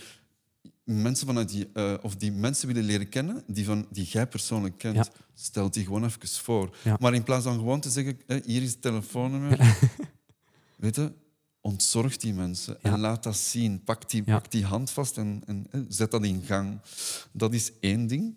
[0.83, 4.77] mensen vanuit die, eh, of die mensen willen leren kennen die, van, die jij persoonlijk
[4.77, 4.95] kent.
[4.95, 5.07] Ja.
[5.33, 6.77] Stel die gewoon even voor.
[6.99, 9.79] Maar in plaats van gewoon te zeggen, hier is het telefoonnummer,
[10.77, 11.11] weet je,
[11.61, 12.93] ontzorg die mensen Ja.
[12.93, 13.83] en laat dat zien.
[13.83, 14.33] Pak die, Ja.
[14.39, 16.79] pak die hand vast en, en zet dat in gang.
[17.31, 18.35] Dat is één ding.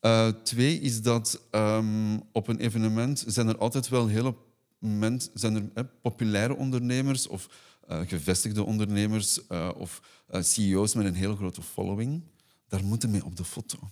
[0.00, 4.34] Eh, twee is dat ehm, op een evenement zijn er altijd wel hele
[4.78, 7.48] mensen, zijn er populaire ondernemers of
[7.86, 12.22] eh, gevestigde ondernemers eh, of CEO's met een heel grote following.
[12.68, 13.78] Daar moeten mee op de foto.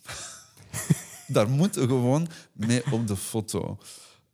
[1.27, 3.79] Daar moeten gewoon mee op de foto.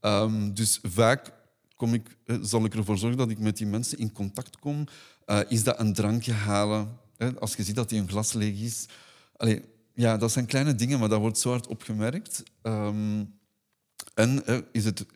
[0.01, 1.33] Ehm, dus vaak
[1.77, 4.85] kom ik, zal ik ervoor zorgen dat ik met die mensen in contact kom.
[5.49, 6.99] Is dat een drankje halen?
[7.17, 8.87] Hè, als je ziet dat die een glas leeg is.
[9.95, 12.43] Ja, dat zijn kleine dingen, maar dat wordt zo hard opgemerkt.
[12.63, 13.25] Ehm,
[14.15, 15.07] en is, het,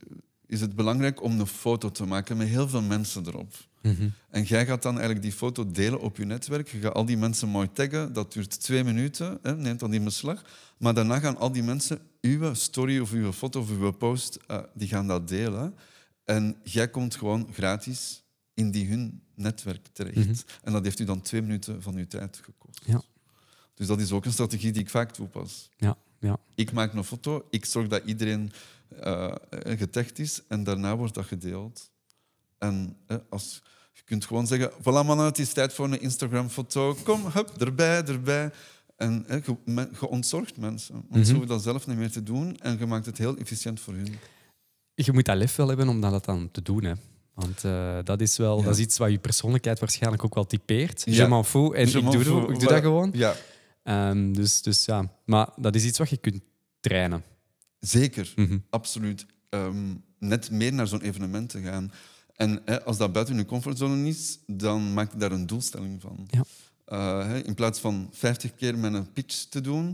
[0.47, 3.55] is het belangrijk om een foto te maken met heel veel mensen erop.
[4.31, 6.69] En jij gaat dan eigenlijk die foto delen op je netwerk.
[6.69, 8.13] Je gaat al die mensen mooi taggen.
[8.13, 10.45] Dat duurt twee minuten, hè, neemt dan in beslag.
[10.79, 14.63] Maar daarna gaan al die mensen uw story of uw foto of uw post, eh,
[14.75, 15.75] die gaan dat delen.
[16.25, 18.25] En jij komt gewoon gratis
[18.55, 20.45] in die hun netwerk terecht.
[20.63, 22.81] En dat heeft u dan twee minuten van uw tijd gekost.
[22.85, 23.03] Ja.
[23.77, 25.69] Dus dat is ook een strategie die ik vaak toepas.
[25.77, 26.37] Ja, ja.
[26.55, 28.53] Ik maak een foto, ik zorg dat iedereen
[29.01, 31.91] eh getagd is en daarna wordt dat gedeeld.
[32.59, 33.63] En eh, als,
[33.93, 36.97] je kunt gewoon zeggen, voilà mannen, het is tijd voor een Instagram-foto.
[37.05, 38.51] Kom, hup, erbij, erbij.
[38.97, 40.95] En eh, je, men- je ontzorgt mensen.
[40.95, 41.23] Want Mhm.
[41.25, 43.95] ze hoeven dat zelf niet meer te doen en je maakt het heel efficiënt voor
[43.95, 44.17] hun.
[44.95, 46.85] Je moet dat lef wel hebben om dat dan te doen.
[46.85, 46.93] Hè.
[47.35, 48.65] Want eh, dat, is wel, Ja.
[48.65, 51.03] dat is iets wat je persoonlijkheid waarschijnlijk ook wel typeert.
[51.05, 51.13] Ja.
[51.23, 52.21] Je m'en fout en Je ik doe,
[52.53, 53.11] ik doe dat gewoon.
[53.15, 53.35] Ja,
[53.87, 56.43] Ehm, dus, dus ja, maar dat is iets wat je kunt
[56.81, 57.23] trainen.
[57.81, 58.33] zeker.
[58.37, 58.59] Mhm.
[58.71, 59.27] Absoluut.
[59.49, 61.93] Ehm, net meer naar zo'n evenement te gaan.
[62.37, 66.29] En hè, als dat buiten je comfortzone is, dan maak je daar een doelstelling van.
[66.31, 66.45] Ja.
[66.85, 69.89] Eh, hè, in plaats van 50 keer met een pitch te doen,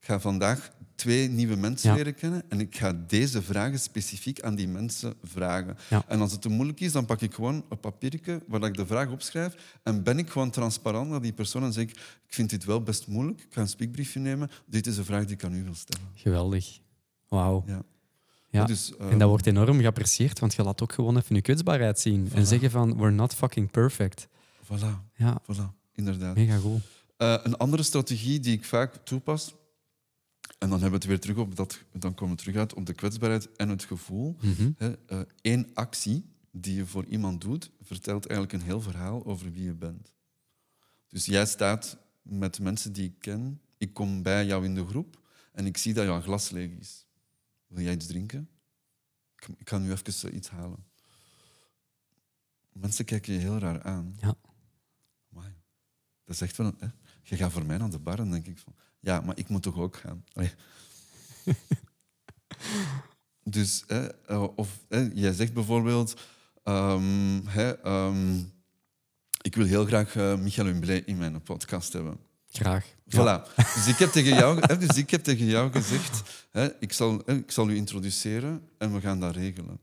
[0.00, 1.96] ik ga vandaag twee nieuwe mensen Ja.
[1.96, 5.76] leren kennen en ik ga deze vragen specifiek aan die mensen vragen.
[5.90, 6.04] Ja.
[6.08, 8.86] En als het te moeilijk is, dan pak ik gewoon een papiertje waar ik de
[8.86, 11.90] vraag opschrijf en ben ik gewoon transparant naar die persoon en zeg ik,
[12.26, 15.24] ik vind dit wel best moeilijk, ik ga een speakbriefje nemen, dit is een vraag
[15.24, 16.06] die ik aan u wil stellen.
[16.14, 16.78] Geweldig.
[17.28, 17.64] Wauw.
[17.66, 17.82] Ja.
[18.50, 18.64] Ja.
[18.64, 22.00] Dus, En ehm, dat wordt enorm geapprecieerd, want je laat ook gewoon even je kwetsbaarheid
[22.00, 22.28] zien.
[22.34, 24.28] En zeggen van, we're not fucking perfect.
[24.64, 26.34] Voilà, Ja, voilà, inderdaad.
[26.36, 26.80] mega goed.
[27.16, 29.54] Eh, een andere strategie die ik vaak toepas,
[30.58, 32.86] en dan hebben we het weer terug op dat, dan komen we terug uit op
[32.86, 34.36] de kwetsbaarheid en het gevoel.
[34.40, 34.70] Mhm.
[34.76, 39.52] Hè, eh, één actie die je voor iemand doet, vertelt eigenlijk een heel verhaal over
[39.52, 40.12] wie je bent.
[41.08, 45.20] Dus jij staat met mensen die ik ken, ik kom bij jou in de groep
[45.52, 47.06] en ik zie dat jouw glas leeg is.
[47.66, 48.48] Wil jij iets drinken?
[49.56, 50.84] Ik, ga nu even eh, iets halen.
[52.72, 54.16] Mensen kijken je heel raar aan.
[54.20, 54.34] Ja.
[55.32, 55.54] Amai.
[56.24, 56.66] Dat is echt wel...
[56.66, 56.88] een- Hè?
[57.22, 58.74] Je gaat voor mij naar de bar, dan denk ik van...
[59.00, 60.24] Ja, maar ik moet toch ook gaan?
[63.50, 66.20] Dus, hè, eh, of hè, jij zegt bijvoorbeeld...
[66.62, 68.38] ehm, hè, ehm,
[69.42, 72.18] ik wil heel graag eh Michael Humblé in mijn podcast hebben.
[72.50, 72.86] Graag.
[73.04, 73.18] Ja.
[73.18, 73.54] Voilà.
[73.56, 77.22] Dus, ik heb tegen jou, hè, dus ik heb tegen jou gezegd, hè, ik, zal,
[77.24, 79.80] hè, ik zal u introduceren en we gaan dat regelen.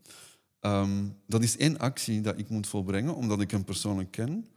[0.59, 4.47] Ehm, dat is één actie dat ik moet volbrengen, omdat ik hem persoonlijk ken.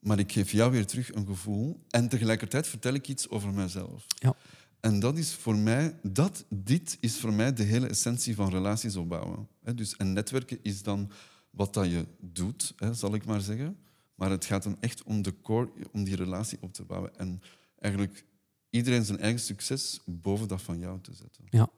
[0.00, 4.06] Maar ik geef jou weer terug een gevoel en tegelijkertijd vertel ik iets over mezelf.
[4.14, 4.34] Ja.
[4.80, 8.96] En dat is voor mij, dat, dit is voor mij de hele essentie van relaties
[8.96, 9.48] opbouwen.
[9.74, 11.10] Dus, en netwerken is dan
[11.50, 13.76] wat dat je doet, zal ik maar zeggen.
[14.14, 17.16] Maar het gaat hem echt om de core, om die relatie op te bouwen.
[17.18, 17.42] En
[17.78, 18.24] eigenlijk
[18.70, 21.44] iedereen zijn eigen succes boven dat van jou te zetten.
[21.50, 21.68] Ja.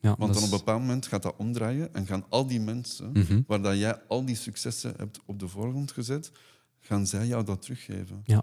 [0.00, 3.10] Ja, Want dan op een bepaald moment gaat dat omdraaien en gaan al die mensen,
[3.12, 3.40] Mhm.
[3.46, 6.30] waar dat jij al die successen hebt op de voorgrond gezet,
[6.86, 8.20] gaan zij jou dat teruggeven.
[8.24, 8.42] Ja.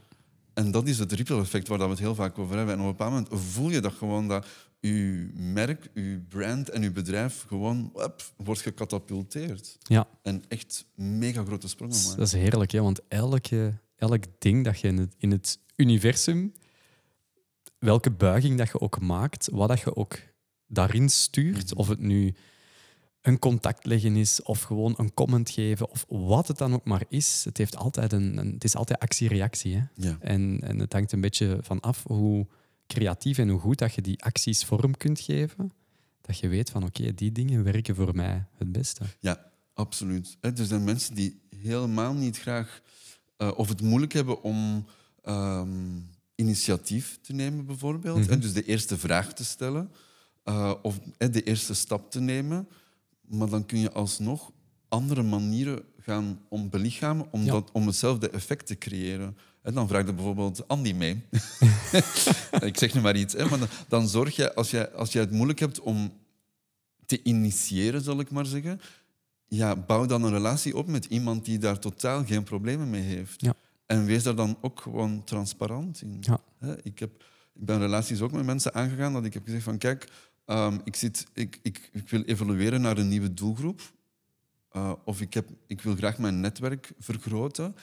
[0.53, 2.73] En dat is het ripple-effect waar dat we het heel vaak over hebben.
[2.75, 4.47] En op een bepaald moment voel je dat gewoon dat
[4.79, 9.77] je merk, je brand en je bedrijf gewoon up, wordt gecatapulteerd.
[9.81, 10.07] ja.
[10.21, 12.17] En echt mega grote sprongen maken.
[12.17, 12.81] dat is heerlijk, hè?
[12.81, 16.53] want elke, elk ding dat je in het, in het universum,
[17.79, 20.19] welke buiging dat je ook maakt, wat dat je ook
[20.67, 21.79] daarin stuurt, Mhm.
[21.79, 22.33] of het nu
[23.21, 27.03] een contact leggen is, of gewoon een comment geven, of wat het dan ook maar
[27.09, 29.75] is, het, heeft altijd een, een- het is altijd actie-reactie.
[29.75, 29.83] Hè?
[29.95, 30.17] Ja.
[30.19, 32.47] En, en het hangt een beetje van af hoe
[32.87, 35.71] creatief en hoe goed dat je die acties vorm kunt geven,
[36.21, 39.03] dat je weet van oké, die dingen werken voor mij het beste.
[39.19, 40.37] Ja, absoluut.
[40.41, 42.81] Er zijn mensen die helemaal niet graag
[43.37, 44.85] eh, of het moeilijk hebben om
[45.23, 45.69] ehm,
[46.35, 48.25] initiatief te nemen, bijvoorbeeld.
[48.25, 48.39] Hè, Mhm.
[48.41, 49.91] Dus de eerste vraag te stellen
[50.43, 52.67] eh, of de eerste stap te nemen.
[53.31, 54.51] Maar dan kun je alsnog
[54.87, 57.51] andere manieren gaan om belichamen om, Ja.
[57.51, 59.37] dat, om hetzelfde effect te creëren.
[59.61, 61.23] En dan vraag je bijvoorbeeld Andy mee.
[62.69, 63.33] Ik zeg nu maar iets.
[63.33, 66.13] Hè, maar dan, dan zorg je, als je, als je het moeilijk hebt om
[67.05, 68.81] te initiëren, zal ik maar zeggen,
[69.47, 73.41] ja, bouw dan een relatie op met iemand die daar totaal geen problemen mee heeft.
[73.41, 73.53] Ja.
[73.85, 76.17] En wees daar dan ook gewoon transparant in.
[76.19, 76.41] Ja.
[76.83, 77.23] Ik, heb,
[77.53, 80.09] ik ben relaties ook met mensen aangegaan dat ik heb gezegd van kijk,
[80.51, 83.81] ehm, ik, zit, ik, ik, ik wil evolueren naar een nieuwe doelgroep.
[84.69, 87.75] Eh, of ik, heb, ik wil graag mijn netwerk vergroten.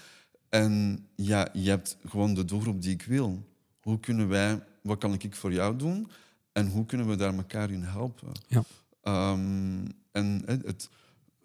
[0.49, 3.47] En ja, je hebt gewoon de doelgroep die ik wil.
[3.81, 6.09] Hoe kunnen wij, wat kan ik voor jou doen?
[6.53, 8.33] En hoe kunnen we daar elkaar in helpen?
[8.47, 8.62] Ja.
[9.03, 10.89] Ehm, en het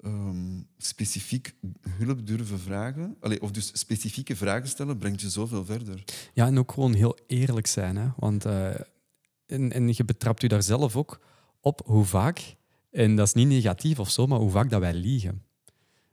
[0.01, 1.53] ehm, specifiek
[1.89, 6.03] hulp durven vragen, allee, of dus specifieke vragen stellen, brengt je zoveel verder.
[6.33, 7.95] Ja, en ook gewoon heel eerlijk zijn.
[7.95, 8.07] Hè?
[8.17, 8.69] Want, eh,
[9.53, 11.19] en, en je betrapt u daar zelf ook
[11.61, 12.55] op hoe vaak,
[12.91, 15.43] en dat is niet negatief of zo, maar hoe vaak dat wij liegen.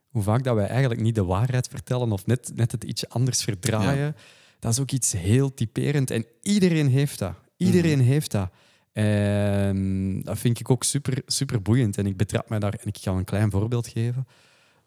[0.09, 3.43] Hoe vaak dat wij eigenlijk niet de waarheid vertellen of net, net het iets anders
[3.43, 4.16] verdraaien.
[4.59, 6.11] Dat is ook iets heel typerend.
[6.11, 7.34] En iedereen heeft dat.
[7.57, 8.51] Iedereen heeft dat.
[8.93, 11.99] En dat vind ik ook super, super boeiend.
[11.99, 14.26] En ik betrap mij daar, en ik ga een klein voorbeeld geven.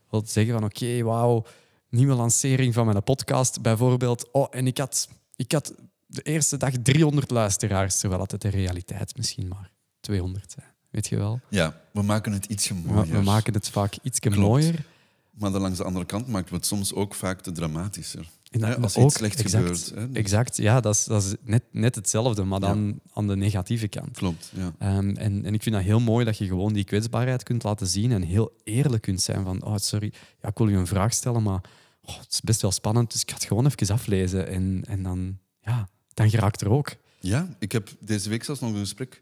[0.09, 1.45] Wil zeggen van, oké, wauw,
[1.89, 4.31] nieuwe lancering van mijn podcast bijvoorbeeld.
[4.31, 5.75] Oh, en ik had, ik had
[6.13, 10.67] de eerste dag 300 luisteraars, terwijl het de realiteit misschien maar 200 zijn.
[10.89, 11.39] Weet je wel?
[11.49, 13.11] Ja, we maken het ietsje mooier.
[13.13, 14.37] we maken het vaak iets Klopt.
[14.37, 14.85] mooier.
[15.31, 18.29] Maar dan langs de andere kant maken we het soms ook vaak te dramatischer.
[18.51, 20.11] En dat- Hè, als ook, iets slecht exact, gebeurt.
[20.13, 20.19] Hè.
[20.19, 24.17] Exact, ja, dat is, dat is net, net hetzelfde, maar dan aan de negatieve kant.
[24.17, 24.73] Klopt, ja.
[24.79, 27.87] Ehm, en, en ik vind dat heel mooi dat je gewoon die kwetsbaarheid kunt laten
[27.87, 31.13] zien en heel eerlijk kunt zijn van, oh, sorry, ja, ik wil je een vraag
[31.13, 31.61] stellen, maar
[32.01, 34.47] oh, het is best wel spannend, dus ik ga het gewoon even aflezen.
[34.47, 36.91] En, en dan, ja, dan geraakt er ook.
[37.19, 39.21] Ja, ik heb deze week zelfs nog een gesprek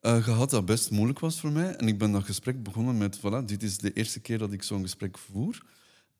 [0.00, 1.74] eh, gehad dat best moeilijk was voor mij.
[1.76, 4.62] En ik ben dat gesprek begonnen met, voilà, dit is de eerste keer dat ik
[4.62, 5.62] zo'n gesprek voer.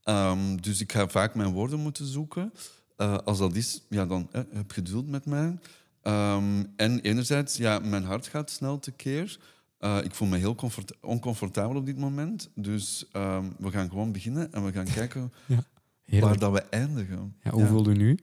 [0.03, 2.53] Ehm, dus ik ga vaak mijn woorden moeten zoeken.
[2.97, 5.59] Eh, als dat is, ja, dan eh, heb geduld met mij.
[6.03, 9.39] Ehm, en enerzijds, ja, mijn hart gaat snel tekeer.
[9.79, 12.49] Eh, ik voel me heel comfort- oncomfortabel op dit moment.
[12.55, 15.63] Dus ehm, we gaan gewoon beginnen en we gaan kijken waar
[16.05, 16.41] Heerlijk.
[16.41, 17.37] dat we eindigen.
[17.43, 17.67] Ja, hoe Ja.
[17.69, 18.19] voel je nu?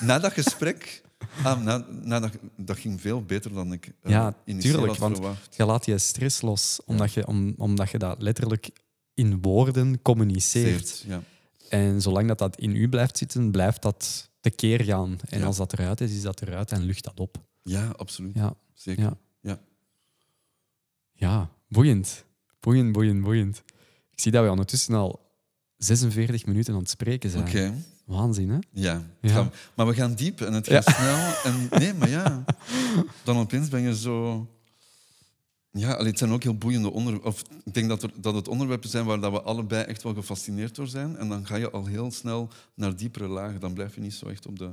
[0.00, 1.02] Na dat gesprek,
[1.44, 5.56] ah, na, na dat, dat ging veel beter dan ik eh, Ja, tuurlijk, want- verwacht.
[5.56, 8.70] Je laat je stress los, omdat, je, om, omdat je dat letterlijk
[9.14, 10.88] in woorden communiceert.
[10.88, 11.22] Zeert, Ja.
[11.68, 15.18] En zolang dat, dat in u blijft zitten, blijft dat tekeer gaan.
[15.28, 15.44] En Ja.
[15.46, 17.36] als dat eruit is, is dat eruit en lucht dat op.
[17.62, 18.34] Ja, absoluut.
[18.34, 19.02] Ja, Zeker.
[19.02, 19.16] ja.
[19.40, 19.60] Ja.
[21.12, 22.24] ja boeiend.
[22.60, 23.62] Boeiend, boeiend, boeiend.
[24.12, 25.20] Ik zie dat we ondertussen al
[25.76, 27.46] 46 minuten aan het spreken zijn.
[27.48, 27.74] Oké.
[28.10, 28.58] Waanzin, hè?
[28.72, 29.02] Ja.
[29.20, 29.28] Ja.
[29.34, 31.32] Gaan- maar we gaan diep en het gaat snel.
[31.52, 32.44] En, nee, maar ja.
[33.24, 34.46] Dan opeens ben je zo...
[35.72, 37.30] Ja, allee, het zijn ook heel boeiende onderwerpen.
[37.30, 40.14] Of ik denk dat, er, dat het onderwerpen zijn waar dat we allebei echt wel
[40.14, 41.16] gefascineerd door zijn.
[41.16, 43.60] En dan ga je al heel snel naar diepere lagen.
[43.60, 44.70] Dan blijf je niet zo echt op de,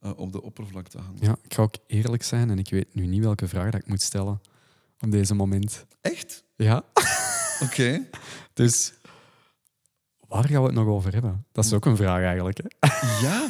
[0.00, 1.18] eh, op de oppervlakte hangen.
[1.20, 3.88] Ja, ik ga ook eerlijk zijn en ik weet nu niet welke vraag dat ik
[3.88, 4.40] moet stellen
[5.00, 5.86] op deze moment.
[6.00, 6.44] Echt?
[6.56, 6.84] Ja,
[7.60, 8.00] Oké.
[8.52, 8.92] dus
[10.34, 11.46] waar gaan we het nog over hebben?
[11.52, 12.60] Dat is ook een vraag eigenlijk.
[12.62, 12.88] Hè?
[13.26, 13.46] Ja.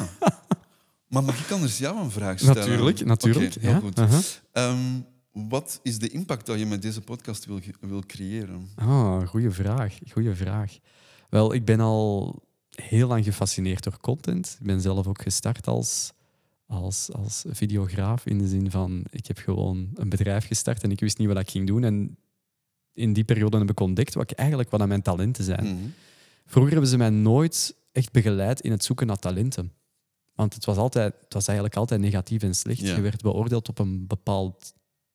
[1.07, 2.55] Maar mag ik anders jou een vraag stellen?
[2.55, 3.53] Natuurlijk, natuurlijk.
[3.53, 3.99] Heel goed.
[3.99, 4.19] aha.
[4.51, 8.69] Ehm, wat is de impact dat je met deze podcast wil, wil creëren?
[8.75, 9.97] Ah, goede vraag.
[10.11, 10.77] Goeie vraag.
[11.29, 12.35] Wel, ik ben al
[12.69, 14.57] heel lang gefascineerd door content.
[14.59, 16.13] Ik ben zelf ook gestart als,
[16.67, 18.25] als, als videograaf.
[18.25, 21.39] In de zin van, ik heb gewoon een bedrijf gestart en ik wist niet wat
[21.39, 21.83] ik ging doen.
[21.83, 22.17] En
[22.93, 25.63] in die periode heb ik ontdekt wat ik eigenlijk wat aan mijn talenten zijn.
[25.63, 25.85] Mhm.
[26.45, 29.71] Vroeger hebben ze mij nooit echt begeleid in het zoeken naar talenten.
[30.35, 32.79] Want het was, altijd, het was eigenlijk altijd negatief en slecht.
[32.79, 32.95] Ja.
[32.95, 34.73] Je werd beoordeeld op een bepaald,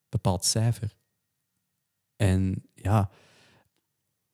[0.08, 0.96] bepaald cijfer.
[2.16, 3.10] En ja...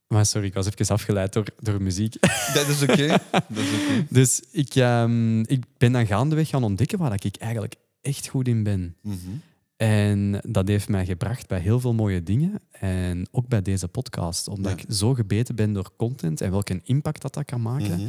[0.07, 2.21] Maar sorry, ik was even afgeleid door, door muziek.
[2.55, 3.07] Dat is oké.
[3.31, 4.07] Dat is oké.
[4.19, 8.63] Dus ik, ehm, ik ben dan gaandeweg gaan ontdekken waar ik eigenlijk echt goed in
[8.63, 8.97] ben.
[9.01, 9.31] Mhm.
[9.77, 12.61] En dat heeft mij gebracht bij heel veel mooie dingen.
[12.71, 14.49] En ook bij deze podcast.
[14.49, 14.87] Omdat Ja.
[14.87, 18.01] ik zo gebeten ben door content en welke impact dat, dat kan maken.
[18.01, 18.09] Mhm.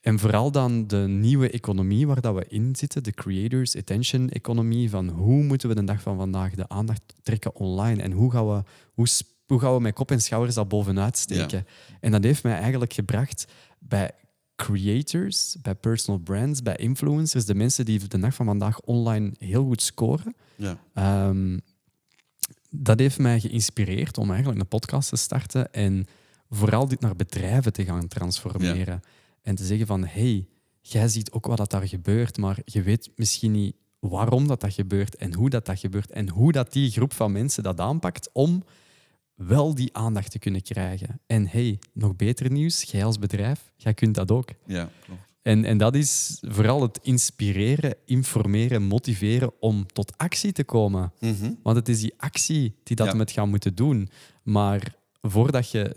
[0.00, 4.90] En vooral dan de nieuwe economie waar dat we in zitten, de creators attention economie,
[4.90, 8.48] van hoe moeten we de dag van vandaag de aandacht trekken online en hoe gaan
[8.48, 8.62] we,
[8.94, 9.06] hoe,
[9.46, 11.66] hoe gaan we met kop en schouders dat bovenuit steken.
[12.00, 13.46] En dat heeft mij eigenlijk gebracht
[13.78, 14.10] bij
[14.56, 19.64] creators, bij personal brands, bij influencers, de mensen die de dag van vandaag online heel
[19.64, 20.34] goed scoren.
[20.56, 20.78] Ja.
[20.94, 21.58] Ehm,
[22.70, 26.06] dat heeft mij geïnspireerd om eigenlijk een podcast te starten en
[26.50, 29.02] vooral dit naar bedrijven te gaan transformeren.
[29.42, 30.48] En te zeggen van, hey,
[30.80, 34.72] jij ziet ook wat dat daar gebeurt, maar je weet misschien niet waarom dat, dat
[34.72, 38.30] gebeurt en hoe dat, dat gebeurt en hoe dat die groep van mensen dat aanpakt
[38.32, 38.64] om
[39.36, 41.20] wel die aandacht te kunnen krijgen.
[41.26, 44.48] En hey, nog beter nieuws, jij als bedrijf, jij kunt dat ook.
[44.66, 45.20] ja, klopt.
[45.42, 51.12] En, en dat is vooral het inspireren, informeren, motiveren om tot actie te komen.
[51.20, 51.52] Mhm.
[51.62, 53.14] Want het is die actie die dat Ja.
[53.14, 54.08] met gaan moeten doen.
[54.42, 55.96] Maar voordat je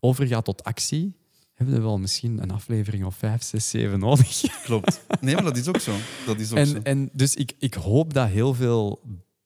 [0.00, 1.16] overgaat tot actie,
[1.54, 4.40] hebben we wel misschien een aflevering of vijf, zes, zeven nodig.
[4.64, 5.00] Klopt.
[5.20, 5.94] Nee, maar dat is ook zo.
[6.26, 6.74] Dat is ook zo.
[6.74, 9.00] En, en dus ik, ik hoop dat heel veel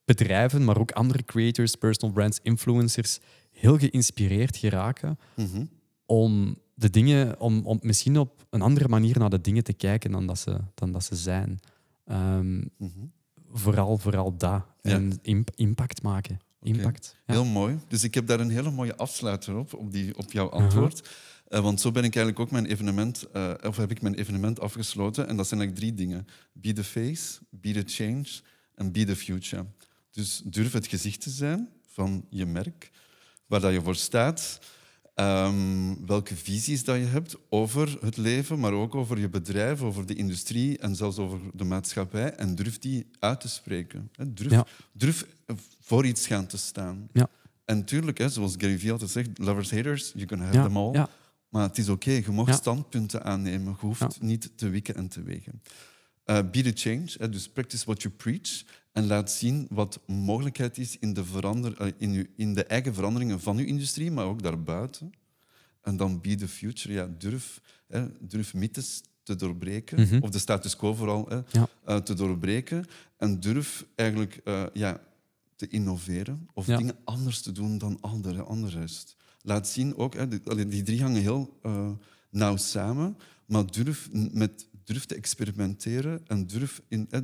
[0.04, 3.18] bedrijven, maar ook andere creators, personal brands, influencers,
[3.52, 5.64] heel geïnspireerd geraken Mhm.
[6.06, 10.10] om de dingen, om, om misschien op een andere manier naar de dingen te kijken
[10.10, 11.60] dan dat ze, dan dat ze zijn.
[12.04, 12.98] Ehm, Mhm.
[13.52, 14.62] vooral, vooral dat.
[14.82, 14.90] Ja.
[14.90, 16.38] En imp- impact maken.
[16.62, 17.16] Impact.
[17.26, 17.32] Ja.
[17.34, 17.78] Heel mooi.
[17.88, 21.08] Dus ik heb daar een hele mooie afsluiter op, op, die, op jouw antwoord.
[21.48, 24.60] Eh, want zo ben ik eigenlijk ook mijn evenement, eh, of heb ik mijn evenement
[24.60, 25.28] afgesloten.
[25.28, 26.26] En dat zijn eigenlijk drie dingen.
[26.52, 28.24] Be the face, be the change
[28.74, 29.64] en be the future.
[30.14, 32.90] Dus durf het gezicht te zijn van je merk,
[33.46, 34.58] waar dat je voor staat.
[35.14, 40.06] ehm, welke visies dat je hebt over het leven, maar ook over je bedrijf, over
[40.06, 42.32] de industrie en zelfs over de maatschappij.
[42.34, 44.10] En durf die uit te spreken.
[44.28, 44.66] Durf, Ja.
[44.92, 45.26] durf
[45.80, 47.08] voor iets gaan te staan.
[47.12, 47.28] Ja.
[47.64, 50.76] En tuurlijk, hè, zoals Gary Vee altijd zegt, lovers, haters, you can have Ja, them
[50.76, 50.92] all.
[50.92, 51.08] ja.
[51.48, 52.52] Maar het is oké, je mag Ja.
[52.52, 53.76] standpunten aannemen.
[53.80, 55.62] Je hoeft niet te wikken en te wegen.
[56.24, 58.62] Eh, be the change, dus practice what you preach.
[58.94, 62.94] En laat zien wat mogelijkheid is in de, verander, eh, in, uw, in de eigen
[62.94, 65.12] veranderingen van uw industrie, maar ook daarbuiten.
[65.82, 66.92] En dan be the future.
[66.94, 70.18] Ja, durf, hè, durf mythes te doorbreken, Mhm.
[70.22, 71.68] of de status quo vooral hè, Ja.
[71.84, 72.84] eh, te doorbreken.
[73.16, 75.00] En durf eigenlijk eh, ja,
[75.56, 76.76] te innoveren of Ja.
[76.76, 79.16] dingen anders te doen dan andere, andere rest.
[79.42, 80.28] Laat zien ook, hè,
[80.68, 81.58] die, drie hangen heel
[82.30, 83.16] nauw samen,
[83.46, 87.20] maar durf, met, durf te experimenteren en durf in, hè,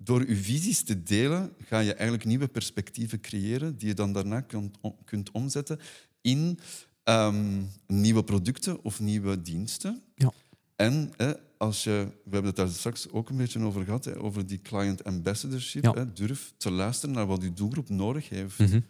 [0.00, 4.40] door je visies te delen, ga je eigenlijk nieuwe perspectieven creëren die je dan daarna
[4.40, 5.78] kunt, om- kunt omzetten
[6.20, 6.58] in
[7.02, 10.02] ehm, nieuwe producten of nieuwe diensten.
[10.14, 10.32] Ja.
[10.76, 14.18] En hè, als je, we hebben het daar straks ook een beetje over gehad, hè,
[14.20, 15.84] over die client ambassadorship.
[15.84, 15.92] Ja.
[15.92, 18.58] Hè, durf te luisteren naar wat je doelgroep nodig heeft.
[18.58, 18.80] Mhm.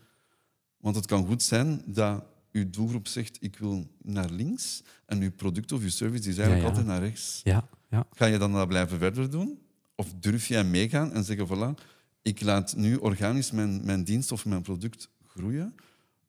[0.76, 5.32] Want het kan goed zijn dat uw doelgroep zegt, ik wil naar links, en uw
[5.32, 6.68] product of uw service is eigenlijk ja.
[6.68, 7.40] altijd naar rechts.
[7.44, 8.06] Ja, ja.
[8.10, 9.58] Ga je dan dat blijven verder doen?
[10.00, 11.84] Of durf jij meegaan en zeggen, voilà,
[12.22, 15.74] ik laat nu organisch mijn, mijn dienst of mijn product groeien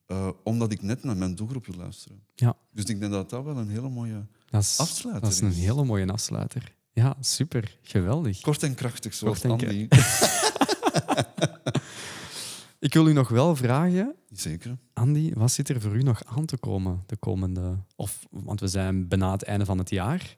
[0.06, 2.24] eh, omdat ik net naar mijn doelgroep wil luisteren.
[2.36, 2.56] Ja.
[2.72, 5.50] Dus ik denk dat dat wel een hele mooie Dat is, afsluiter dat is een
[5.50, 5.58] is.
[5.58, 6.76] hele mooie afsluiter.
[6.94, 7.78] Ja, super.
[7.82, 8.42] Geweldig.
[8.42, 9.88] Kort en krachtig, zoals Kort Andy.
[12.80, 14.78] Ik wil u nog wel vragen, Zeker.
[14.94, 17.78] Andy, wat zit er voor u nog aan te komen de komende...
[17.96, 20.38] Of, want we zijn bijna het einde van het jaar.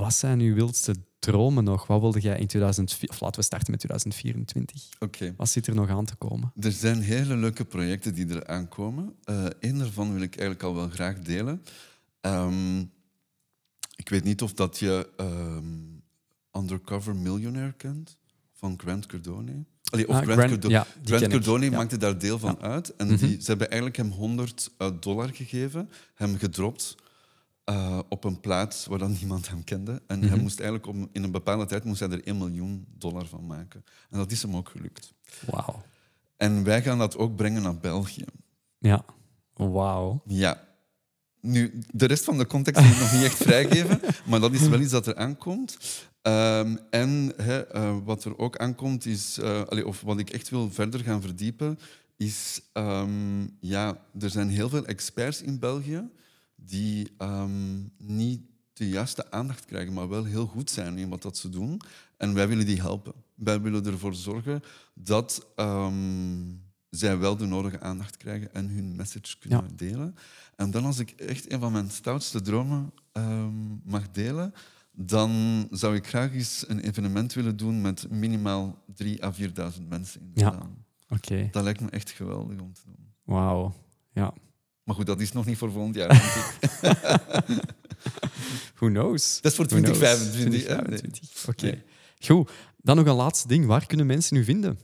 [0.00, 1.86] Wat zijn uw wildste dromen nog?
[1.86, 3.08] Wat wilde jij in 2004...
[3.08, 4.88] Of laten we starten met 2024.
[4.98, 5.34] Oké.
[5.36, 6.52] Wat zit er nog aan te komen?
[6.60, 9.14] Er zijn hele leuke projecten die er aankomen.
[9.60, 11.62] Eén daarvan wil ik eigenlijk al wel graag delen.
[12.20, 12.78] Ehm,
[13.96, 15.64] ik weet niet of dat je ehm,
[16.62, 18.18] Undercover Millionaire kent
[18.52, 19.64] van Grant Cardone.
[19.90, 20.74] Allee, of Ah, Grant, Grant- Cardone.
[20.74, 21.26] ja, Grant.
[21.28, 21.70] Cardone Ja.
[21.76, 22.96] maakte daar deel van uit.
[22.96, 23.16] En Mhm.
[23.16, 26.94] die, ze hebben eigenlijk hem 100 eh, dollar gegeven, hem gedropt
[27.70, 30.02] eh, op een plaats waar dan niemand hem kende.
[30.06, 30.40] En hij Mhm.
[30.40, 33.84] moest eigenlijk om, in een bepaalde tijd moest hij er 1 miljoen dollar van maken.
[34.10, 35.12] En dat is hem ook gelukt.
[35.46, 35.82] Wauw.
[36.36, 38.24] En wij gaan dat ook brengen naar België.
[38.78, 39.04] Ja.
[39.54, 40.22] Wauw.
[40.26, 40.68] Ja.
[41.40, 44.68] Nu, de rest van de context moet ik nog niet echt vrijgeven, maar dat is
[44.68, 45.76] wel iets dat er aankomt.
[46.22, 50.70] Ehm, en eh, wat er ook aankomt, is, eh, allee, of wat ik echt wil
[50.70, 51.78] verder gaan verdiepen,
[52.16, 56.08] is, ehm, ja, er zijn heel veel experts in België
[56.64, 58.40] die ehm, niet
[58.72, 61.80] de juiste aandacht krijgen, maar wel heel goed zijn in wat dat ze doen.
[62.16, 63.12] En wij willen die helpen.
[63.34, 64.60] Wij willen ervoor zorgen
[64.94, 66.52] dat ehm,
[66.90, 69.74] zij wel de nodige aandacht krijgen en hun message kunnen Ja.
[69.76, 70.14] delen.
[70.56, 74.52] En dan als ik echt een van mijn stoutste dromen ehm, mag delen,
[74.92, 75.30] dan
[75.70, 80.30] zou ik graag eens een evenement willen doen met minimaal 3.000 à 4.000 mensen in
[80.34, 80.52] de Ja.
[80.52, 80.70] zaal.
[81.08, 81.48] Oké.
[81.50, 83.12] Dat lijkt me echt geweldig om te doen.
[83.24, 83.74] Wauw.
[84.12, 84.32] Ja.
[84.90, 86.08] Maar goed, dat is nog niet voor volgend jaar.
[88.78, 89.40] Who knows?
[89.40, 89.98] Dat is voor Who knows?
[89.98, 90.66] 2025.
[90.66, 90.74] hè?
[90.84, 91.48] 2025.
[91.48, 91.64] Oké.
[91.64, 91.82] Nee.
[92.20, 92.50] Goed.
[92.82, 93.66] Dan nog een laatste ding.
[93.66, 94.78] Waar kunnen mensen u vinden?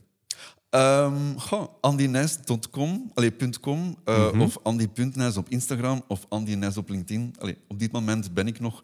[0.69, 4.41] Ehm goh, andynijs.com, allee, .com, eh, Mhm.
[4.41, 7.35] of andy.nijs op Instagram of andynijs op LinkedIn.
[7.39, 8.83] Allee, op dit moment ben ik nog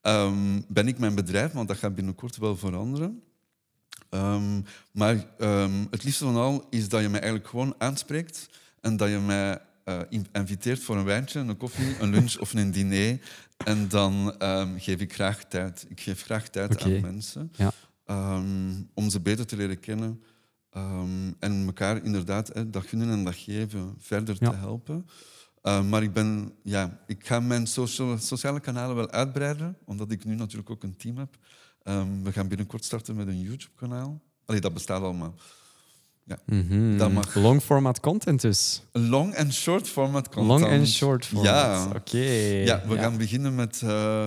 [0.00, 3.22] ehm, ben ik mijn bedrijf, want dat gaat binnenkort wel veranderen.
[4.10, 4.60] Ehm,
[4.92, 8.48] maar ehm, het liefste van al is dat je mij eigenlijk gewoon aanspreekt
[8.80, 9.58] en dat je mij
[10.08, 13.20] in- inviteert voor een wijntje, een koffie, een lunch of een diner.
[13.64, 15.86] En dan ehm, geef ik graag tijd.
[15.88, 17.72] Ik geef graag tijd aan mensen Ja.
[18.04, 20.22] ehm, om ze beter te leren kennen.
[20.70, 24.50] Ehm, en elkaar inderdaad hè, dat gunnen en dat geven verder Ja.
[24.50, 25.06] te helpen.
[25.88, 30.34] Maar ik, ben, ja, ik ga mijn social, sociale kanalen wel uitbreiden, omdat ik nu
[30.34, 31.36] natuurlijk ook een team heb.
[32.22, 34.22] We gaan binnenkort starten met een YouTube-kanaal.
[34.44, 35.34] Allee, dat bestaat allemaal.
[36.46, 36.96] Mhm.
[36.98, 37.34] Dat mag.
[37.34, 38.82] Long format content dus.
[38.92, 40.60] Long en short format content.
[40.60, 41.44] Long en short format.
[41.46, 41.88] Ja.
[41.96, 42.18] Oké.
[42.64, 44.26] Ja, we gaan beginnen met, eh,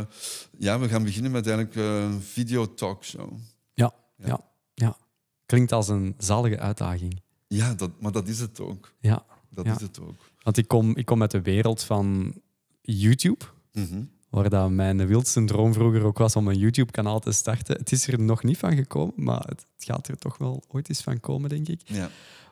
[0.58, 3.32] ja, we gaan beginnen met eigenlijk eh, een video talkshow.
[3.74, 4.26] Ja, Ja.
[4.28, 4.42] ja,
[4.74, 4.98] ja.
[5.46, 7.22] Klinkt als een zalige uitdaging.
[7.48, 8.94] Ja, dat, maar dat is het ook.
[9.00, 9.76] Ja, Dat Ja.
[9.76, 10.16] is het ook.
[10.44, 12.34] want ik kom, ik kom uit de wereld van
[12.82, 14.02] YouTube, Mhm.
[14.30, 17.78] Waar dat mijn wildste droom vroeger ook was om een YouTube-kanaal te starten.
[17.78, 21.02] Het is er nog niet van gekomen, maar het gaat er toch wel ooit eens
[21.02, 21.82] van komen, denk ik.
[21.86, 22.10] Ja.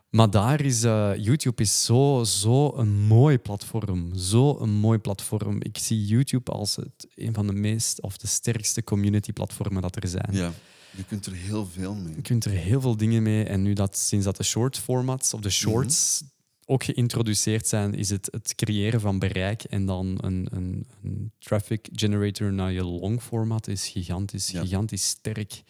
[0.10, 4.16] Maar daar is eh, YouTube is zo, zo een mooi platform.
[4.16, 5.62] Zo een mooi platform.
[5.62, 10.08] Ik zie YouTube als het, een van de meest of de sterkste community-platformen dat er
[10.08, 10.30] zijn.
[10.32, 10.52] ja,
[10.96, 12.16] je kunt er heel veel mee.
[12.16, 13.44] Je kunt er heel veel dingen mee.
[13.44, 16.24] En nu dat sinds dat de short formats of de shorts
[16.66, 21.90] ook geïntroduceerd zijn, is het het creëren van bereik en dan een, een, een traffic
[21.92, 24.62] generator naar je long format is gigantisch, Ja.
[24.62, 25.64] gigantisch sterk.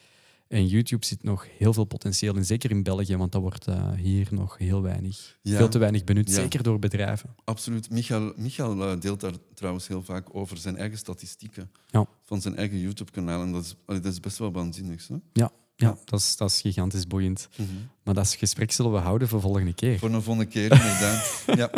[0.47, 3.91] En YouTube zit nog heel veel potentieel in, zeker in België, want dat wordt eh,
[3.93, 5.57] hier nog heel weinig, Ja.
[5.57, 6.35] veel te weinig benut, Ja.
[6.35, 7.35] zeker door bedrijven.
[7.43, 7.89] Absoluut.
[7.89, 12.05] Michael, Michael eh, deelt daar trouwens heel vaak over zijn eigen statistieken Ja.
[12.23, 13.41] van zijn eigen YouTube-kanaal.
[13.41, 15.07] En dat is, dat is best wel waanzinnig.
[15.07, 15.15] Hè?
[15.33, 15.97] Ja, Ja.
[16.05, 17.49] Dat, is, dat is gigantisch boeiend.
[18.03, 19.99] Maar dat gesprek zullen we houden voor volgende keer.
[19.99, 21.43] Voor een volgende keer, inderdaad.
[21.61, 21.69] ja,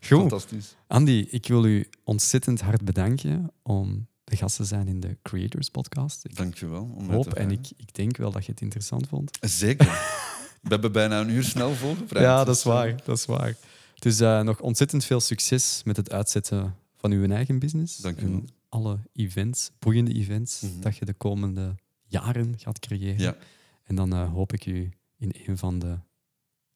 [0.00, 0.18] Goed.
[0.20, 0.76] fantastisch.
[0.86, 5.68] Andy, ik wil u ontzettend hard bedanken om de gast te zijn in de Creators
[5.68, 6.24] Podcast.
[6.24, 6.92] Ik Dank je wel.
[6.96, 9.38] Om hoop en ik, ik denk wel dat je het interessant vond.
[9.40, 9.86] Zeker.
[10.62, 12.24] We hebben bijna een uur snel volgevraagd.
[12.24, 12.96] Ja, dat is waar.
[13.04, 13.56] Dat is waar.
[13.98, 17.96] Dus eh, nog ontzettend veel succes met het uitzetten van uw eigen business.
[17.96, 18.44] Dank u En wel.
[18.68, 20.80] alle events, boeiende events, Mhm.
[20.80, 21.74] dat je de komende
[22.10, 23.18] jaren gaat creëren.
[23.20, 23.36] Ja,
[23.84, 25.98] En dan eh, hoop ik u in een van de,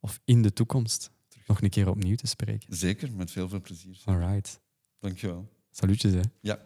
[0.01, 1.11] of in de toekomst,
[1.47, 2.76] nog een keer opnieuw te spreken.
[2.76, 3.12] zeker.
[3.12, 4.01] Met veel veel plezier.
[4.05, 4.61] All right.
[5.01, 5.49] Dank je wel.
[5.70, 6.20] Salutjes, hè.
[6.41, 6.59] Ja.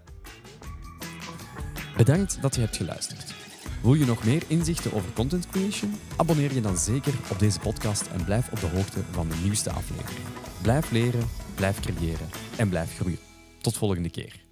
[1.96, 3.34] Bedankt dat je hebt geluisterd.
[3.82, 5.94] Wil je nog meer inzichten over content creation?
[6.16, 9.70] Abonneer je dan zeker op deze podcast en blijf op de hoogte van de nieuwste
[9.70, 10.26] aflevering.
[10.62, 13.18] Blijf leren, blijf creëren en blijf groeien.
[13.60, 14.47] Tot volgende keer.